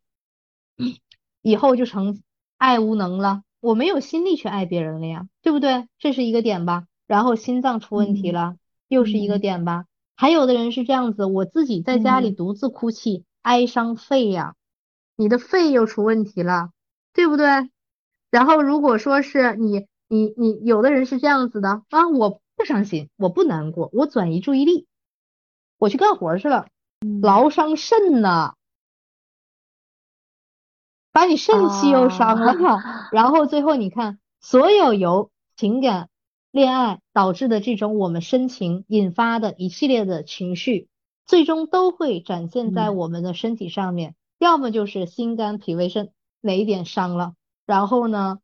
[1.42, 2.22] 以后就成。
[2.64, 5.90] 爱无能了，我没有心力去爱别人了呀，对不对？
[6.00, 6.86] 这是一个点吧。
[7.08, 8.56] 然后心脏出问题了，
[8.88, 9.84] 又是一个点吧。
[10.16, 14.56] 还有的人是这样子，我自己在家里独自哭泣，哀伤肺呀，
[15.18, 16.70] 你的肺又出问题了，
[17.12, 17.70] 对不对？
[18.32, 24.88] 然后如果说是你，你，你，有的人是这样子的啊，我不伤心，我不难过，我转移注意力，
[25.78, 26.68] 我去干活去了，
[27.22, 28.54] 劳伤肾呢。
[31.14, 32.56] 把你肾气又伤了，
[33.14, 36.10] 然后最后你看，所有由情感、
[36.52, 40.90] 恋爱导致的这种我们深情引发的一系列的情绪，
[41.26, 47.36] 最终都会展现在我们的身体上面，要么就是心肝脾胃肾哪一点伤了，
[47.68, 48.40] 然后呢，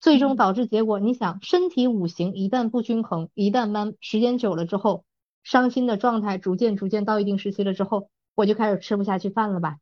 [0.00, 5.04] 最终导致结果，你想身体五行一旦不均衡，一旦慢时间久了之后，
[5.44, 9.76] 伤心的状态逐渐逐渐到一定时期了之后，我就开始吃不下去饭了吧。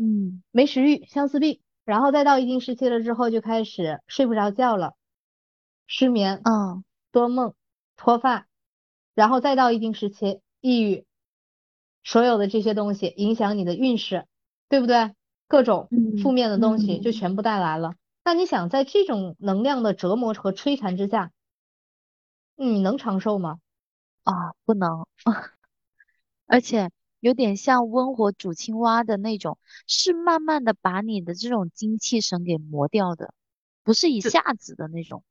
[0.00, 4.94] 嗯，没食欲，相思病，然后再到一定时期了之后，就开始睡不着觉了，
[5.88, 7.52] 失眠，嗯，多梦，
[7.96, 8.46] 脱发，
[9.14, 11.04] 然后再到一定时期，抑郁，
[12.04, 14.26] 所有的这些东西影响你的运势，
[14.68, 15.14] 对不对？
[15.48, 15.88] 各种
[16.22, 17.94] 负面的东西就全部带来了。
[18.22, 21.32] 那你想在这种能量的折磨和摧残之下，
[22.54, 23.58] 你能长寿吗？
[24.22, 25.06] 啊，不能，
[26.46, 26.90] 而且。
[27.20, 33.34] 有点像温火煮青蛙的那种，是慢慢的把你的这种精气神给磨掉的，
[33.82, 35.22] 不是一下子的那种。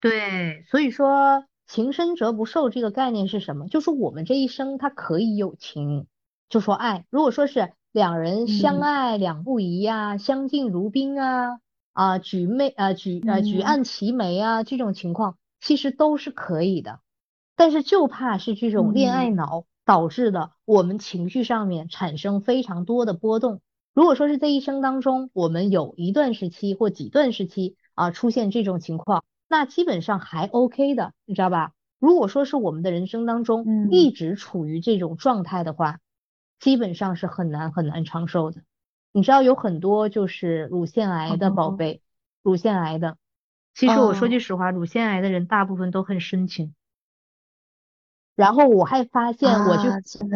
[0.00, 3.68] 对，所以说情深则不寿这个概念是什么？
[3.68, 6.06] 就是我们这一生它可以有情，
[6.50, 7.06] 就说爱。
[7.08, 11.60] 如果说是两人相爱两不疑呀，相敬如宾啊，
[11.92, 17.00] 啊举妹啊举啊举案齐眉啊这种情况，其实都是可以的。
[17.56, 19.64] 但是就怕是这种恋爱脑。
[19.84, 23.60] 导致的我们情绪上面产生非常多的波动。
[23.92, 31.72] 如果说是这一生当中，我们有一段时期或几段时期啊出现这种情况，那基本上还 OK 的，你知道吧？
[32.00, 36.00] 如果说是我们的人生当中一直处于这种状态的话，
[36.58, 38.62] 基本上是很难很难长寿的。
[39.12, 42.02] 你知道有很多就是乳腺癌的宝贝，
[42.42, 43.16] 乳腺癌的，
[43.74, 46.74] 其实我说句实话，乳腺癌的人大部分都很深情。
[48.36, 49.88] 然后我还发现，我去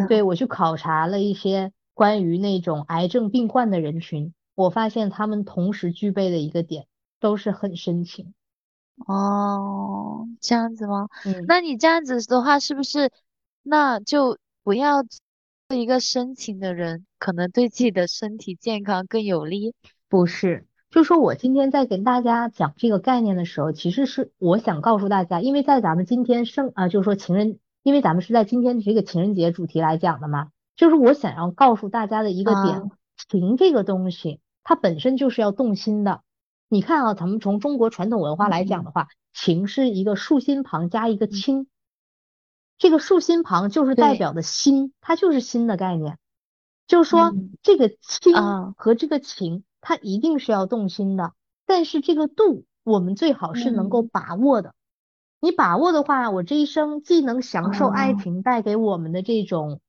[0.07, 6.87] 对我去考察了一些关于那种癌症病患的人群，我发现他们同时具备的一个点
[7.19, 8.33] 都是很深情。
[9.07, 11.07] 哦，这样子吗？
[11.25, 13.11] 嗯，那你这样子的话，是不是
[13.63, 19.73] 那就不要做一个深情的人，可能对自己的身体健康更有利。
[20.09, 32.91] 不是，就说我今天在跟大家讲这个概念的时候，其实是我想告诉大家，因为在咱们今天圣啊，就是说情人，因为咱们是在今天这个情人节主题来讲的嘛，就是我想要告诉大家的一个点，
[33.29, 36.21] 情这个东西，它本身就是要动心的。
[36.67, 41.67] 你看啊，咱们从中国传统文化来讲的话，情是一个竖心旁加一个亲，
[42.77, 46.17] 这个竖心旁就是代表的心，它就是心的概念。
[46.85, 48.33] 就是说，这个亲
[48.75, 51.33] 和这个情，它一定是要动心的，
[51.65, 54.73] 但是这个度，我们最好是能够把握的。
[55.41, 59.79] 你把握的话，我这一生既能享受爱情带给我们的这种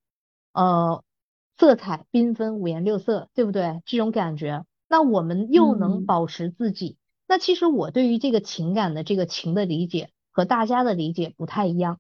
[0.53, 1.03] 呃
[1.59, 3.83] 色彩缤纷、五颜六色，对不对？
[3.85, 4.65] 这种感觉。
[4.89, 6.97] 那我们又能保持自己，
[7.29, 11.99] 那其实我对于这个情感的这个情的理解和大家的理解不太一样，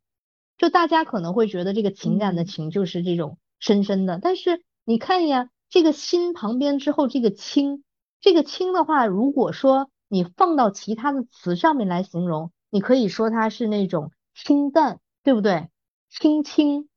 [0.58, 7.84] 就大家可能会觉得这个情感的情就是这种深深的，但是你看呀，这个心旁边之后这个清，
[8.20, 15.68] 这个清的话，如果说你放到其他的词上面来形容，你可以说它是那种清淡，对不对？
[16.08, 16.88] 轻轻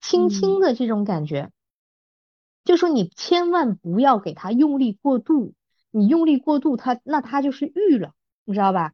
[0.00, 1.50] 轻轻的这种感觉。
[2.64, 5.54] 就说你千万不要给它用力过度，
[5.90, 8.12] 你用力过度，它那它就是欲了，
[8.44, 8.92] 你知道吧？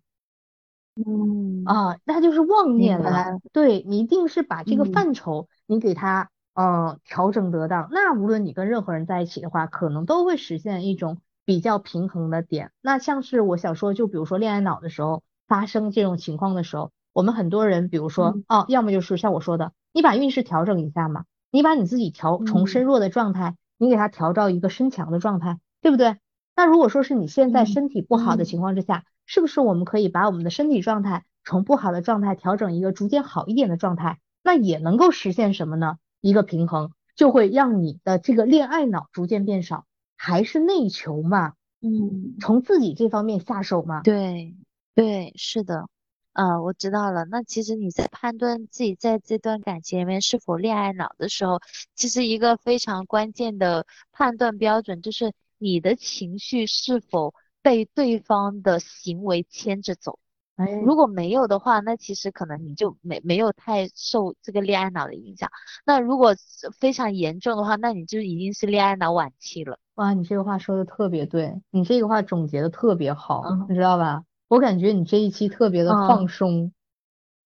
[0.95, 3.39] 嗯啊，那就是妄念了。
[3.53, 12.73] 对你一定是把这个范畴你给他呃调整得当，那无论你跟任何人在一起的话，可能都会实现一种比较平衡的点。
[12.81, 21.25] 那像是我想说，就比如说恋爱脑的时候发生这种情况的时候，我们很多人，比如说哦，要么就是像我说的，你把运势调整一下嘛。
[21.53, 26.17] 你把你自己调从身弱的状态，你给它调到一个身强的状态，对不对？
[26.55, 34.19] 那如果说是你现在身体不好的情况之下，是不是我们可以把我们的身体状态从不好的状态调整一个逐渐好一点的状态？
[34.43, 35.97] 那也能够实现什么呢？
[36.21, 41.55] 一个平衡，就会让你的这个恋爱脑逐渐变少，还是内求嘛？
[41.81, 44.03] 嗯，从自己这方面下手嘛？
[44.03, 44.57] 对，
[44.97, 45.87] 对，是的。
[46.33, 47.27] 啊，我知道了。
[47.27, 51.61] 那其实你在判断自己在这段感情里面是否恋爱脑的时候，
[51.95, 60.19] 其实一个非常关键的判断标准就是你的情绪是否被对方的行为牵着走。
[60.57, 65.51] 哎，如果没有的话，那其实可能你就没没有太受这个恋爱脑的影响。
[65.85, 66.35] 那如果
[66.79, 69.79] 非常严重的话，那你就已经是恋爱脑晚期了。
[69.97, 74.25] 哇，你这个话说的特别对，你这个话总结的特别好，你知道吧？
[74.49, 76.73] 我感觉你这一期特别的放松，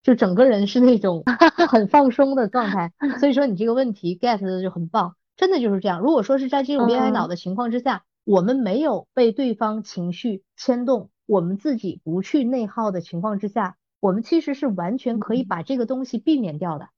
[0.03, 1.23] 就整个人是那种
[1.69, 6.01] 很放松的状态，所以说你这个问题 get 的就很棒，真的就是这样。
[6.01, 16.89] 如果说是在这种恋爱脑的情况之下，我们没有被对方情绪牵动，我们自己不去内耗的情况之下，我们其实是完全可以把这个东西避免掉的。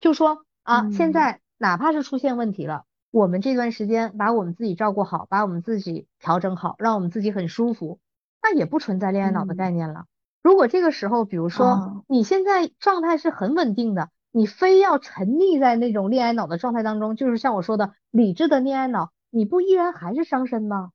[0.00, 7.98] 就说啊，现在哪怕是出现问题了，我们这段时间把我们自己照顾好，把我们自己调整好，让我们自己很舒服。
[8.42, 10.06] 那也不存在恋爱脑的概念了。
[10.42, 20.90] 如果这个时候，比如说你现在状态是很稳定的，你非要沉溺在那种恋爱脑的状态当中，就是像我说的理智的恋爱脑，你不依然还是伤身吗？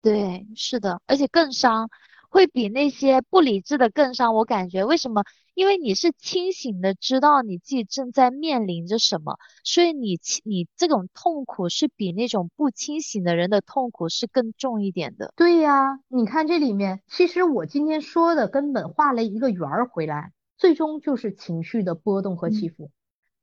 [0.00, 1.90] 对，是的，而且更伤。
[2.34, 5.22] 会比那些不理智的更伤，我感觉为什么？
[5.54, 15.32] 因为你是清醒的，知道你自己正在面临着什么，所以你你这种痛苦是比那种不清醒的人的痛苦是更重一点的。
[15.36, 22.90] 对呀，你看这里面，其实我今天说的根本画了一个圆儿回来，最终就是情绪的波动和起伏，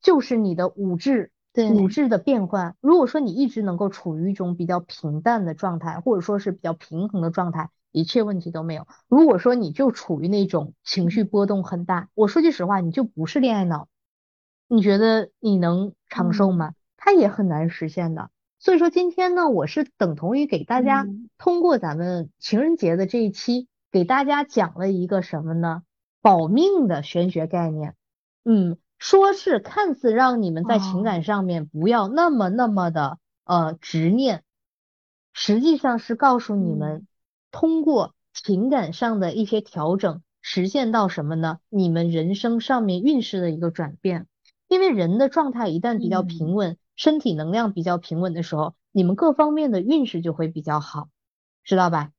[0.02, 2.76] 就是你的五质五质的变换。
[2.82, 7.70] 如果说你一直能够处于一种比较平淡的状态，或者说是比较平衡的状态。
[7.92, 8.88] 一切问题都没有。
[9.08, 13.88] 如果说你就处于那种情绪波动很大，我说句实话，你就不是恋爱脑，
[14.68, 16.74] 你觉得你能长寿吗？
[16.98, 18.30] 它也很难实现的。
[18.60, 25.84] 所以说今天呢，我是等同于给大家通过咱们情人节的这一期，给大家讲了一个什么呢？
[26.22, 27.96] 保命的玄学概念。
[28.46, 34.44] 嗯，说是看似让你们在情感上面不要那么那么的呃执念，
[35.34, 37.08] 实际上是告诉你们。
[37.52, 41.60] 通过情感上的一些调整，实现到什么呢？
[41.70, 44.28] 你们人生上面运势的一个转变。
[44.68, 51.10] 因为人的状态一旦比较平稳，身体能量比较平稳的时候，你们各方面的运势就会比较好，
[51.64, 52.12] 知道吧？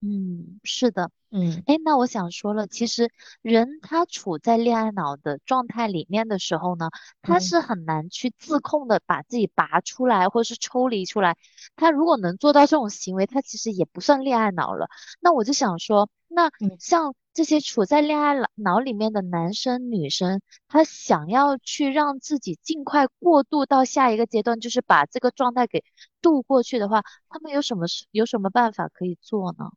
[0.00, 1.10] 嗯，是的。
[1.36, 3.10] 嗯，哎，那我想说了，其实
[3.42, 6.90] 人他处在恋爱脑的状态里面的时候呢，
[7.22, 11.36] 他是很难去自控的把自己拔出来或者是抽离出来。
[11.74, 14.86] 他如果能做到这种行为，他其实也不算恋爱脑了。
[15.18, 25.82] 那我就想说，那像这些处在恋爱脑里面的男生女生，他想要去让自己尽快过渡到下一个阶段，就是把这个状态给
[26.22, 29.72] 度过去的话，他们有什么有什么办法可以做呢？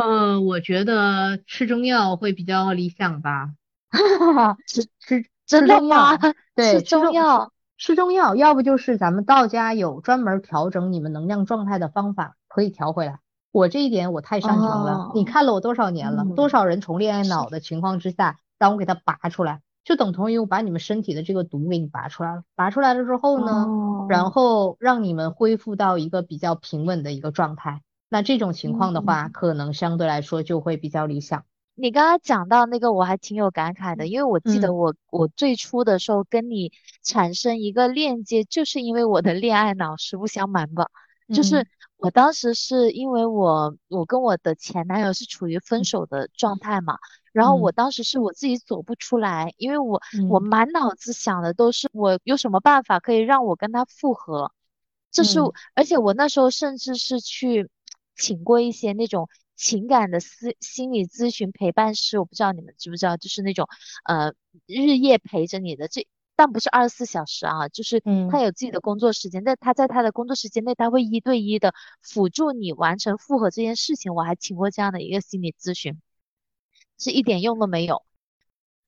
[0.00, 3.50] 呃，我觉得吃中药会比较理想吧。
[4.66, 6.16] 吃吃真的吗，
[6.54, 13.20] 对，吃中药，吃中药，要不就是咱们道家有专门调整你们能量状态的方法，可以调回来。
[13.52, 22.42] 我这一点我太擅长了，你看了我多少年了，多少人从恋爱脑的情况之下，让我给他拔出来，就等同于我把你们身体的这个毒给你拔出来了。
[22.54, 23.66] 拔出来了之后呢，
[24.10, 27.80] 然后让你们恢复到一个比较平稳的一个状态。
[28.08, 31.44] 那这种情况的话，可能相对来说就会比较理想。
[31.78, 40.86] 你刚刚讲到那个，我还挺有感慨的，因为我记得我我最初的时候跟你产生一个链接，就是因为我的恋爱脑，实不相瞒吧，
[41.34, 41.66] 就是
[41.98, 46.96] 我当时是因为我我跟我的前男友是处于分手的状态嘛，
[47.32, 50.00] 然后我当时是我自己走不出来，因为我
[50.30, 54.50] 我满脑子想的都是我有什么办法可以让我跟他复合，
[55.10, 55.40] 这是
[55.74, 57.68] 而且我那时候甚至是去。
[58.16, 63.68] 请过一些那种情感的私心理咨询陪伴师，我不知道你们知不知道，就是那种
[64.04, 64.32] 呃
[64.66, 74.14] 日夜陪着你的，这但不是二十四小时啊，就是他有自己的工作时间，但他在他的工作时间内，他会一对一的辅助你完成复合这件事情。
[74.14, 76.00] 我还请过这样的一个心理咨询，
[76.98, 78.02] 是一点用都没有，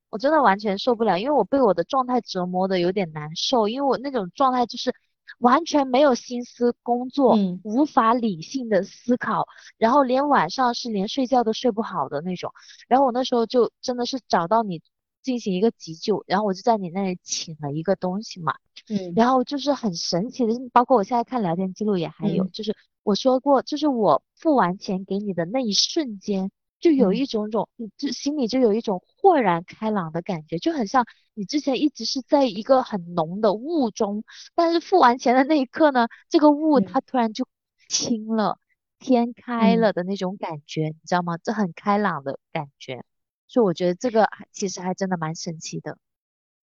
[0.09, 4.93] 我真的完全受不了，因为我被我的状态折磨的有点难受，因为我那种状态就是。
[5.37, 9.45] 完全没有心思工作，无法理性的思考，
[9.77, 12.51] 然后连晚上是连睡觉都睡不好的那种。
[12.87, 14.81] 然后我那时候就真的是找到你
[15.21, 18.55] 进行一个急救，然后我就在你那里请了一个东西嘛，
[18.89, 26.51] 嗯，然后就是很神奇的，包括我现在看聊天记录也还有，就是我说过，就是我付完钱给你的那一瞬间。
[26.79, 34.23] 就有一种种，你就心里就有一种豁然开朗的感觉，就很像你之前一直是在一个很浓的雾中，
[34.55, 37.45] 但是付完钱的那一刻呢，这个雾它突然就
[37.89, 38.59] 清了，
[38.97, 41.37] 天开了的那种感觉，你知道吗？
[41.37, 43.03] 这很开朗的感觉，
[43.47, 45.97] 所以我觉得这个其实还真的蛮神奇的。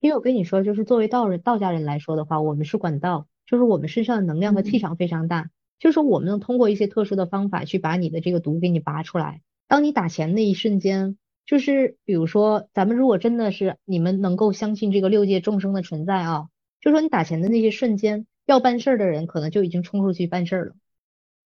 [0.00, 9.42] 因为我跟你说，就是作为道人、道家人来说的话，我们是管道，就是我们身上的能量和气场非常大，就是我们能通过一些特殊的方法去把你的这个毒给你拔出来。
[9.68, 16.48] 当你打钱那一瞬间，就是比如说，咱们如果真的是你们能够相信这个六界众生的存在啊，
[16.80, 20.74] 就说你打钱的那些瞬间，要办事儿的人可能就已经冲出去办事儿了，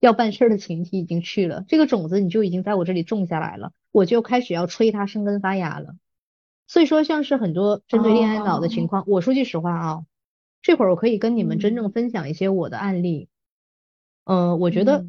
[0.01, 5.97] 要办事儿的群体已经去了，这个种子你就已经在我这里种下来了，我就开始要催它生根发芽了。
[6.67, 10.05] 所以说，像是很多针对恋爱脑的情况，我说句实话啊，
[10.63, 13.29] 这会儿我可以跟你们真正分享一些我的案例。
[14.25, 15.07] 嗯，我觉得。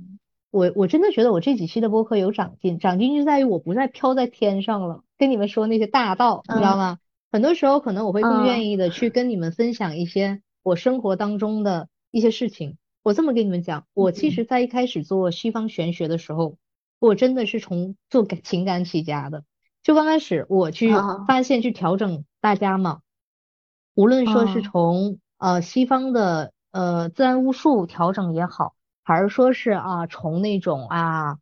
[0.52, 7.00] 我我真的觉得我这几期的播客有长进，长进就在于我不再飘在天上了，跟你们说那些大道，你知道吗？
[7.32, 12.78] 很多时候可能我会更愿意的去跟你们分享一些我生活当中的一些事情。
[13.02, 16.58] 我这么跟你们讲，我其实在一开始做西方玄学的时候，
[17.00, 19.46] 我真的是从做情感起家的。
[19.82, 20.92] 就刚开始我去
[21.28, 23.00] 发现去调整大家嘛，
[23.96, 28.76] 无论说是从呃西方的呃自然巫术调整也好。
[29.12, 31.38] 还是说是啊，从那种啊，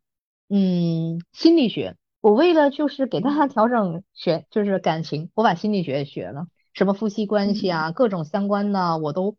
[0.48, 9.36] 嗯，心理学，我为了就是给大家调整学，就是感情，我把心理学也学了，什么夫妻关系啊，各种相关的我都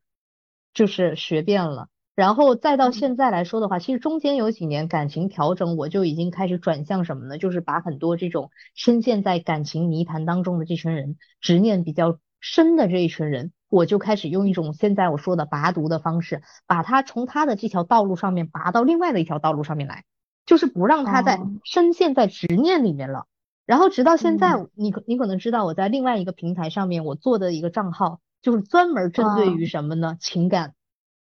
[0.74, 1.90] 就是学遍了。
[2.16, 7.38] 然后再到现在来说的话，其实中间有几年感情调整，我就已经开始转向什么呢？
[7.38, 13.52] 就是把很多这种深陷在感情泥潭当中的这群人，执念比较深的这一群人。
[13.72, 20.04] 我就开始用一种现在我说的拔毒的方式，把他从他的这条道路上面拔到另外的一条道路上面来，
[20.46, 23.28] 就是不让他再深陷在执念里面了。
[23.66, 30.18] 然后直到现在，你可你可能知道我在另外一个平台上面我做的一个账号，就是专门针对于什么呢？
[30.20, 30.74] 情感，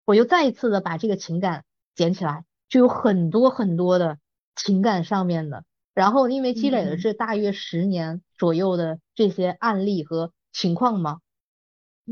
[0.04, 4.18] 我又再一次的把这个情感捡起来，就有很多很多的
[4.56, 5.66] 情感上面的。
[5.94, 11.20] 然后因为积累了这大约十年左右的这些案例和情况嘛。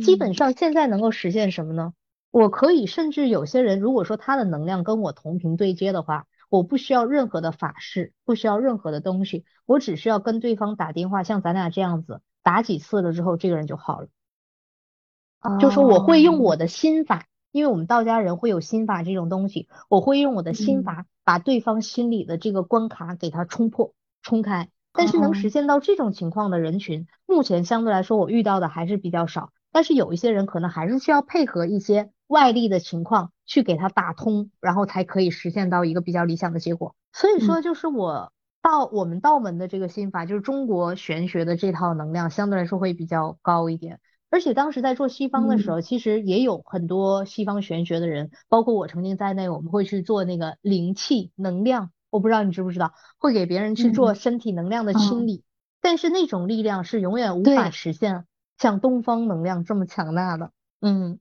[0.01, 1.93] 基本上现在能够实现什么呢？
[2.31, 14.07] 我可以甚至有些人，如果说他的能量跟我同频对接的话，我不需要任何的法事，不需要任何的东西，我只需要跟对方打电话，像咱俩这样子打几次了之后，这个人就好了。
[15.59, 24.69] 就说我会用我的心法，因为我们道家人会有心法这种东西，我会用我的心法把对方心里的这个关卡给他冲破、冲开。
[24.91, 29.51] 但是能实现到这种情况的人群，目前相对来说我遇到的还是比较少。
[29.77, 36.95] 但是有一些人可能还是需要配合一些外力的情况去给他打通，然后才可以实现到一个比较理想的结果。
[37.13, 43.99] 所以说，就是我道我们道门的这个心法，就是中国玄学的这套能量相对来说会比较高一点。
[44.31, 51.91] 而且当时在做西方的时候，其实也有很多西方玄学的人，包括我曾经在内，我们会去做那个灵气能量。
[52.09, 55.43] 我不知道你知不知道，会给别人去做身体能量的清理。
[55.81, 58.25] 但是那种力量是永远无法实现
[58.57, 60.51] 像东方能量这么强大的。
[60.81, 61.19] 嗯，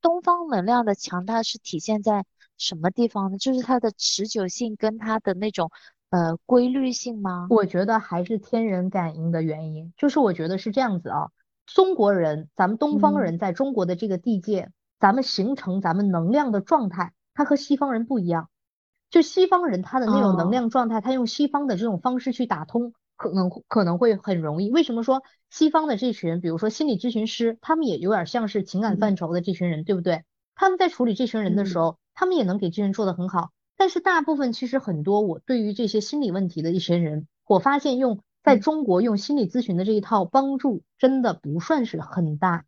[0.00, 2.24] 东方能量的强大是体现在
[2.56, 3.38] 什么地方呢？
[3.38, 5.70] 就是它的持久性跟它的那种
[6.10, 7.46] 呃规律性吗？
[7.50, 9.92] 我觉得还是天人感应的原因。
[9.96, 11.30] 就是我觉得是这样子啊。
[11.66, 14.70] 中国人，咱们东方人在中国的这个地界，
[15.00, 18.50] 咱们形成咱们能量的状态，它和西方人不一样。
[19.10, 24.70] 就西方人他的那种能量状态，他用西方的这种方式去打通，可能可能会很容易。
[24.70, 30.24] 为什么说西方的这群，比如说心理咨询师，他们也有点像是情感范畴的这群人，对不对？
[30.54, 33.50] 他们在处理这群人的时候，他们也能给这群人做得很好。
[33.76, 38.20] 但是大部分其实很多，我对于这些心理问题的一些人，我发现用。
[38.44, 42.66] 在中国用心理咨询的这一套帮助真的不算是很大，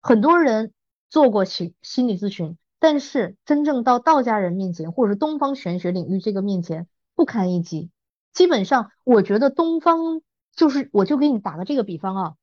[0.00, 0.72] 很多人
[1.10, 6.86] 做过心心理咨询，但是真正到道家人面前，或者是东方玄学领域这个面前
[7.16, 7.90] 不堪一击。
[8.38, 10.22] 基本上，我觉得东方
[10.54, 12.34] 就是，我就给你打个这个比方啊，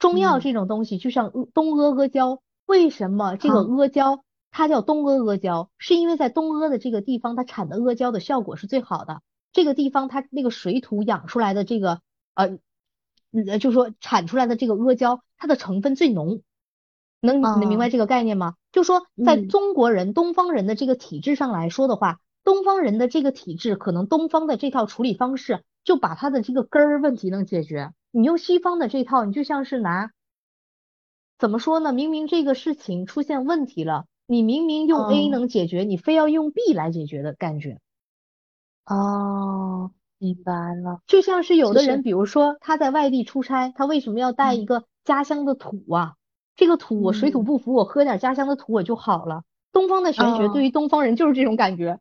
[0.00, 5.70] 中药这种东西就像东阿阿胶，为什么这个阿胶它叫东阿阿胶？
[5.78, 9.22] 是因为在东阿的这个地方，它产的阿胶的效果是最好的。
[9.52, 12.00] 这个地方它那个水土养出来的这个
[12.34, 12.58] 呃，
[13.46, 16.42] 呃，就说产出来的这个阿胶，它的成分最浓，
[17.20, 18.56] 能能明白这个概念吗？
[18.72, 22.18] 就说在中国人东方人的这个体质上来说的话，
[22.48, 27.92] 东方人的这个体质，可能东方的这套处理方式就把他的这个根儿问题能解决。
[28.10, 30.12] 你用西方的这套，你就像是拿
[31.38, 31.92] 怎么说呢？
[31.92, 37.80] 明明这个事情出现问题了，你明明用 A 能解决，你非要用 B 来解决的感觉。
[38.86, 41.00] 哦，明白了。
[41.06, 46.14] 就像是有的人，比如说他在外地出差，他为什么要带一个家乡的土啊？
[46.56, 49.42] 这个土我水土不服，我喝点家乡的土我就好了。
[49.70, 52.00] 东方的玄学对于东方人就是这种感觉。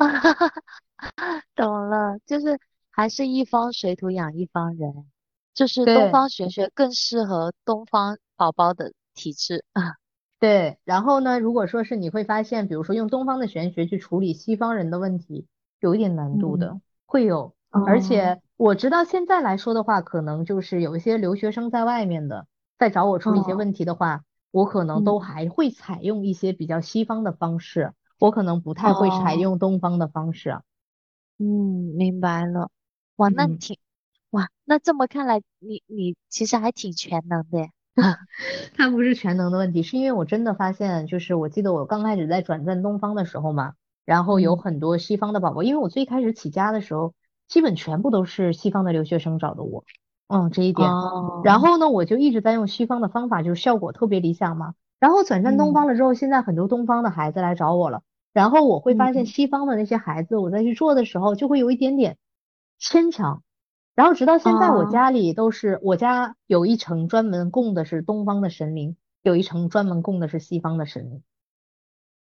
[1.54, 2.58] 懂了，就是
[2.90, 5.06] 还是一方水土养一方人，
[5.54, 9.94] 就是东方玄学更适合东方宝宝的体质啊。
[10.40, 15.46] 对，然后呢，如果说是你会发现，比如说用东方的玄学去处理西方人的问题。
[15.80, 22.46] 有一点难度的，会有，而且我知道现在来说的话，可能就是有一些留学生在外面的，
[22.78, 30.60] 在找我处理一些问题的话，我可能都还会采用一些比较西方的方式，我可能不太会采用东方的方式。
[31.38, 32.70] 嗯，明白了。
[33.16, 33.76] 哇，那挺，
[34.30, 37.68] 哇，那这么看来，你你其实还挺全能的。
[38.76, 43.74] 他不是全能的问题，是因为我真的发现，就是我记得我刚开始在转战东方的时候嘛。
[44.06, 47.14] 然后有很多西方的宝宝，因为我最开始起家的时候，
[47.46, 49.84] 基本全部都是西方的留学生找的我，
[50.26, 50.90] 嗯，这一点。
[51.44, 54.74] 然后呢，我就一直在用西方的方法，就是效果特别理想嘛。
[54.98, 58.02] 然后转战东方了之后，现在很多东方的孩子来找我了，
[58.32, 62.18] 然后我会发现西方的那些孩子，我再去做的时候，就会有一点点
[62.78, 63.42] 牵强。
[63.94, 71.22] 然后直到现在，我家里都是，我家有一层专门供的是东方的神灵，有一层专门供的是西方的神灵。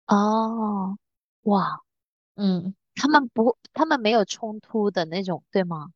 [0.07, 0.99] 哦。
[1.43, 1.81] 哇，
[2.35, 5.89] 嗯，他们不，他们没有冲突的那种，对吗？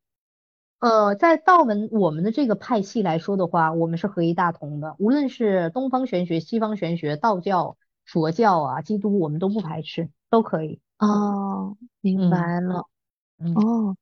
[0.79, 10.79] 呃，在道门我们的这个派系来说的话，我们是合一大同的，无论是东方玄学、西方玄学、道教、佛教啊、基督，我们都不排斥，都可以。
[10.99, 12.87] 哦，明白了。
[13.55, 13.97] 哦，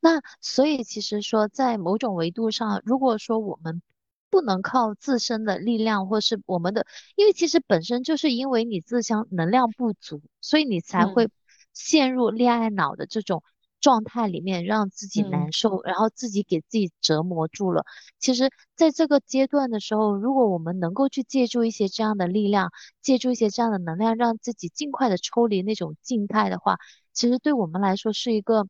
[0.00, 3.82] 那所以其实说，在某种维度上，如果说我们。
[4.30, 6.84] 不能靠自身的力量，或是我们的，
[7.14, 11.30] 因为其实本身就是因为你自相能量不足，所以你才会
[11.72, 13.44] 陷入恋爱脑的这种
[13.84, 17.84] 状态里面，让自己难受，然后自己给自己折磨住了。
[18.18, 22.70] 其实，在这个阶段的时候，如果我们能够去借助一些这样的力量，
[23.02, 26.78] 借助一些这样的能量，让自己尽快的抽离那种静态的话，
[27.12, 28.66] 其实对我们来说是一个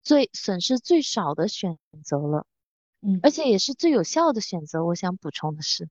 [0.00, 2.46] 最损失最少的选择了。
[3.00, 4.84] 嗯，而且也是最有效的选择。
[4.84, 5.88] 我想补充的是，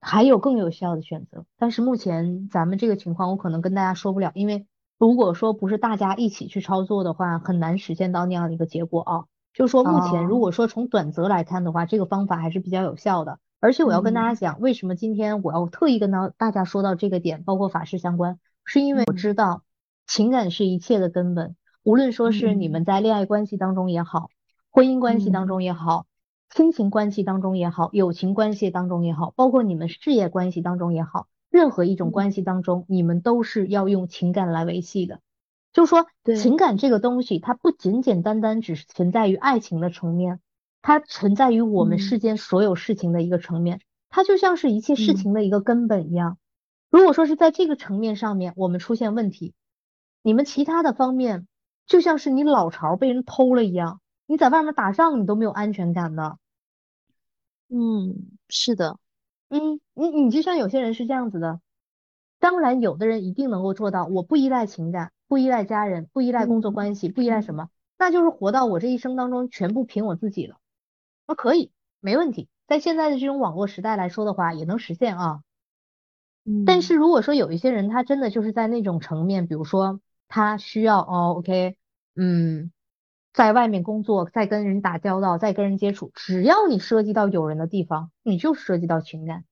[0.00, 4.66] 还有更有效的选择，但是目前咱们这个情况，我可能跟大家说不了，因为
[5.00, 9.24] 如果说不是大家一起去操作的话，很难实现到那样的一个结果啊。
[9.54, 13.38] 就是说，目前如果说从短则来看的话，这个方法还是比较有效的。
[13.60, 19.62] 而且我要跟大家讲，为什么今天我要特意跟到大家说到这个点，包括法事相关，是因为我知道
[20.06, 24.28] 情感是一切的根本，无论说是你们在恋爱关系当中也好。
[24.70, 26.04] 婚姻关系当中也好，
[26.50, 35.20] 亲情关系当中也好，友情关系当中也好，包括你们事业关系当中也好，任何一种关系当中，你们都是要用情感来维系的。
[35.72, 40.40] 就是说，情感这个东西，它不简简单单只是存在于爱情的层面，
[40.82, 46.38] 它存在于我们世间所有事情的一个层面，它就像是一切事情的一个根本一样。
[46.90, 49.54] 如果说是在这个层面上面我们出现问题，
[50.22, 51.46] 你们其他的方面
[51.86, 56.36] 就像是你老巢被人偷了一样，你在外面打仗你都没有安全感的。
[57.68, 58.98] 嗯，是的，
[59.50, 61.60] 嗯，你你就像有些人是这样子的，
[62.38, 70.56] 当然有的人一定能够做到，我不依赖情感，不依赖家人，不依赖工作关系，不依赖什么，那就是活到我这一生当中全部凭我自己了，
[71.26, 75.42] 那可以，没问题，在现在的这种网络时代来说的话，也能实现啊。
[76.44, 81.76] 嗯，但是如果说有一些人他真的就是在那种层面，比如说他需要哦，OK，
[82.14, 82.70] 嗯。
[83.32, 89.44] 在外面工作，在跟人打交道，在跟人接触，只要你涉及到有人的地方，你就涉及到情感。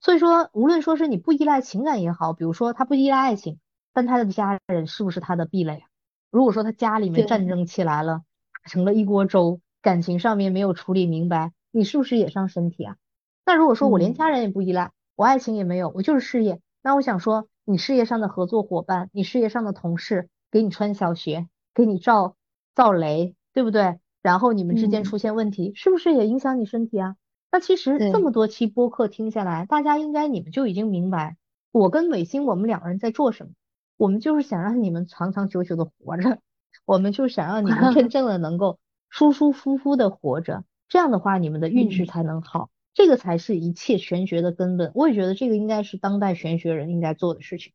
[0.00, 3.58] 所以说，无论说是你不依赖情感也好，比如说他不依赖爱情，
[3.92, 5.88] 但他的家人是不是他的壁垒啊？
[6.30, 8.22] 如果说他家里面战争起来了，
[8.52, 12.96] 打成了一锅粥，感情上面没有处理明白，你是不是也伤身体啊？
[13.44, 22.34] 那如果说我连家人也不依赖，我爱情也没有，我就是事业，那我想说，你事业上的合作伙伴，你事业上的同事，给你穿小鞋，给你照。
[22.76, 23.98] 造雷，对不对？
[24.22, 27.16] 然后你们之间出现问题，是不是也影响你身体啊？
[27.50, 31.36] 那其实这么多期播客听下来，大家应该你们就已经明白，
[31.72, 33.52] 我跟伟星我们两个人在做什么。
[33.96, 36.38] 我们就是想让你们长长久久的活着，
[36.84, 40.64] 我们就想让你们真 正的能够舒舒服服的活着。
[40.88, 44.92] 这样的话，你们的运势才能好，这个才是一切玄学的根本。
[44.94, 47.72] 我也觉得这个应该是当代玄学人应该做的事情。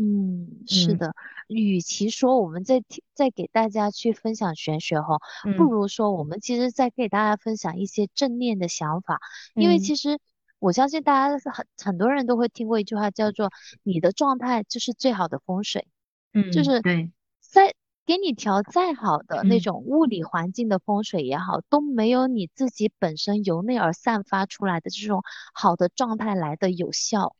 [0.00, 1.12] 嗯，是的，
[1.48, 2.84] 与其说我们在
[3.14, 5.18] 在给大家去分享玄学哈，
[5.56, 9.20] 不如说我们其实在给大家分享一些正念的想法，
[9.54, 10.20] 因为其实
[10.60, 13.50] 我相信大家很很多人都会听过一句话叫做
[13.82, 15.88] “你的状态就是最好的风水”，
[16.32, 17.74] 嗯，就是对，在
[18.06, 27.34] 给你调再好的那种物理环境的风水也好，都没有你自己本身由内而散发出来的这种好的状态来的有效。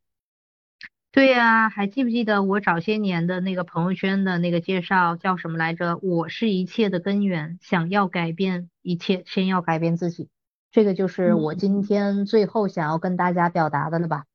[1.10, 5.96] 对呀，还记不记得我早些年的那个朋友圈的那个介绍叫什么来着？
[6.02, 10.28] 我是一切的根源，想要改变一切，先要改变自己。
[10.70, 14.26] 这个就是我今天最后想要跟大家表达的了吧？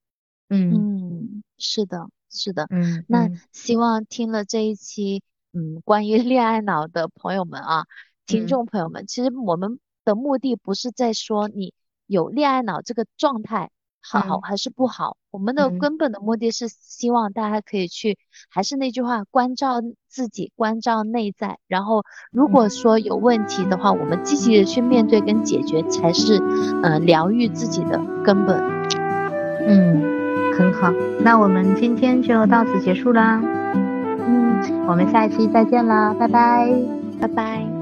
[0.50, 2.66] 嗯嗯，是的，是的。
[2.72, 5.22] 嗯，那希望听了这一期
[5.54, 7.86] 嗯关于恋爱脑的朋友们啊，
[8.26, 11.72] 听众朋友们，其实我们的目的不是在说你
[12.08, 13.70] 有恋爱脑这个状态。
[14.04, 15.18] 好还是不好？
[15.32, 18.18] 我们的根本的目的是希望大家可以去，
[18.50, 21.58] 还是那句话，关照自己，关照内在。
[21.68, 26.42] 然后，如果说有问题的话，我们积极的去面对跟解决，才是
[26.84, 28.62] 呃疗愈自己的根本。
[29.66, 30.92] 嗯，很好。
[31.22, 33.42] 那我们今天就到此结束啦。
[33.44, 36.70] 嗯，我们下一期再见啦，拜拜，
[37.20, 37.73] 拜拜。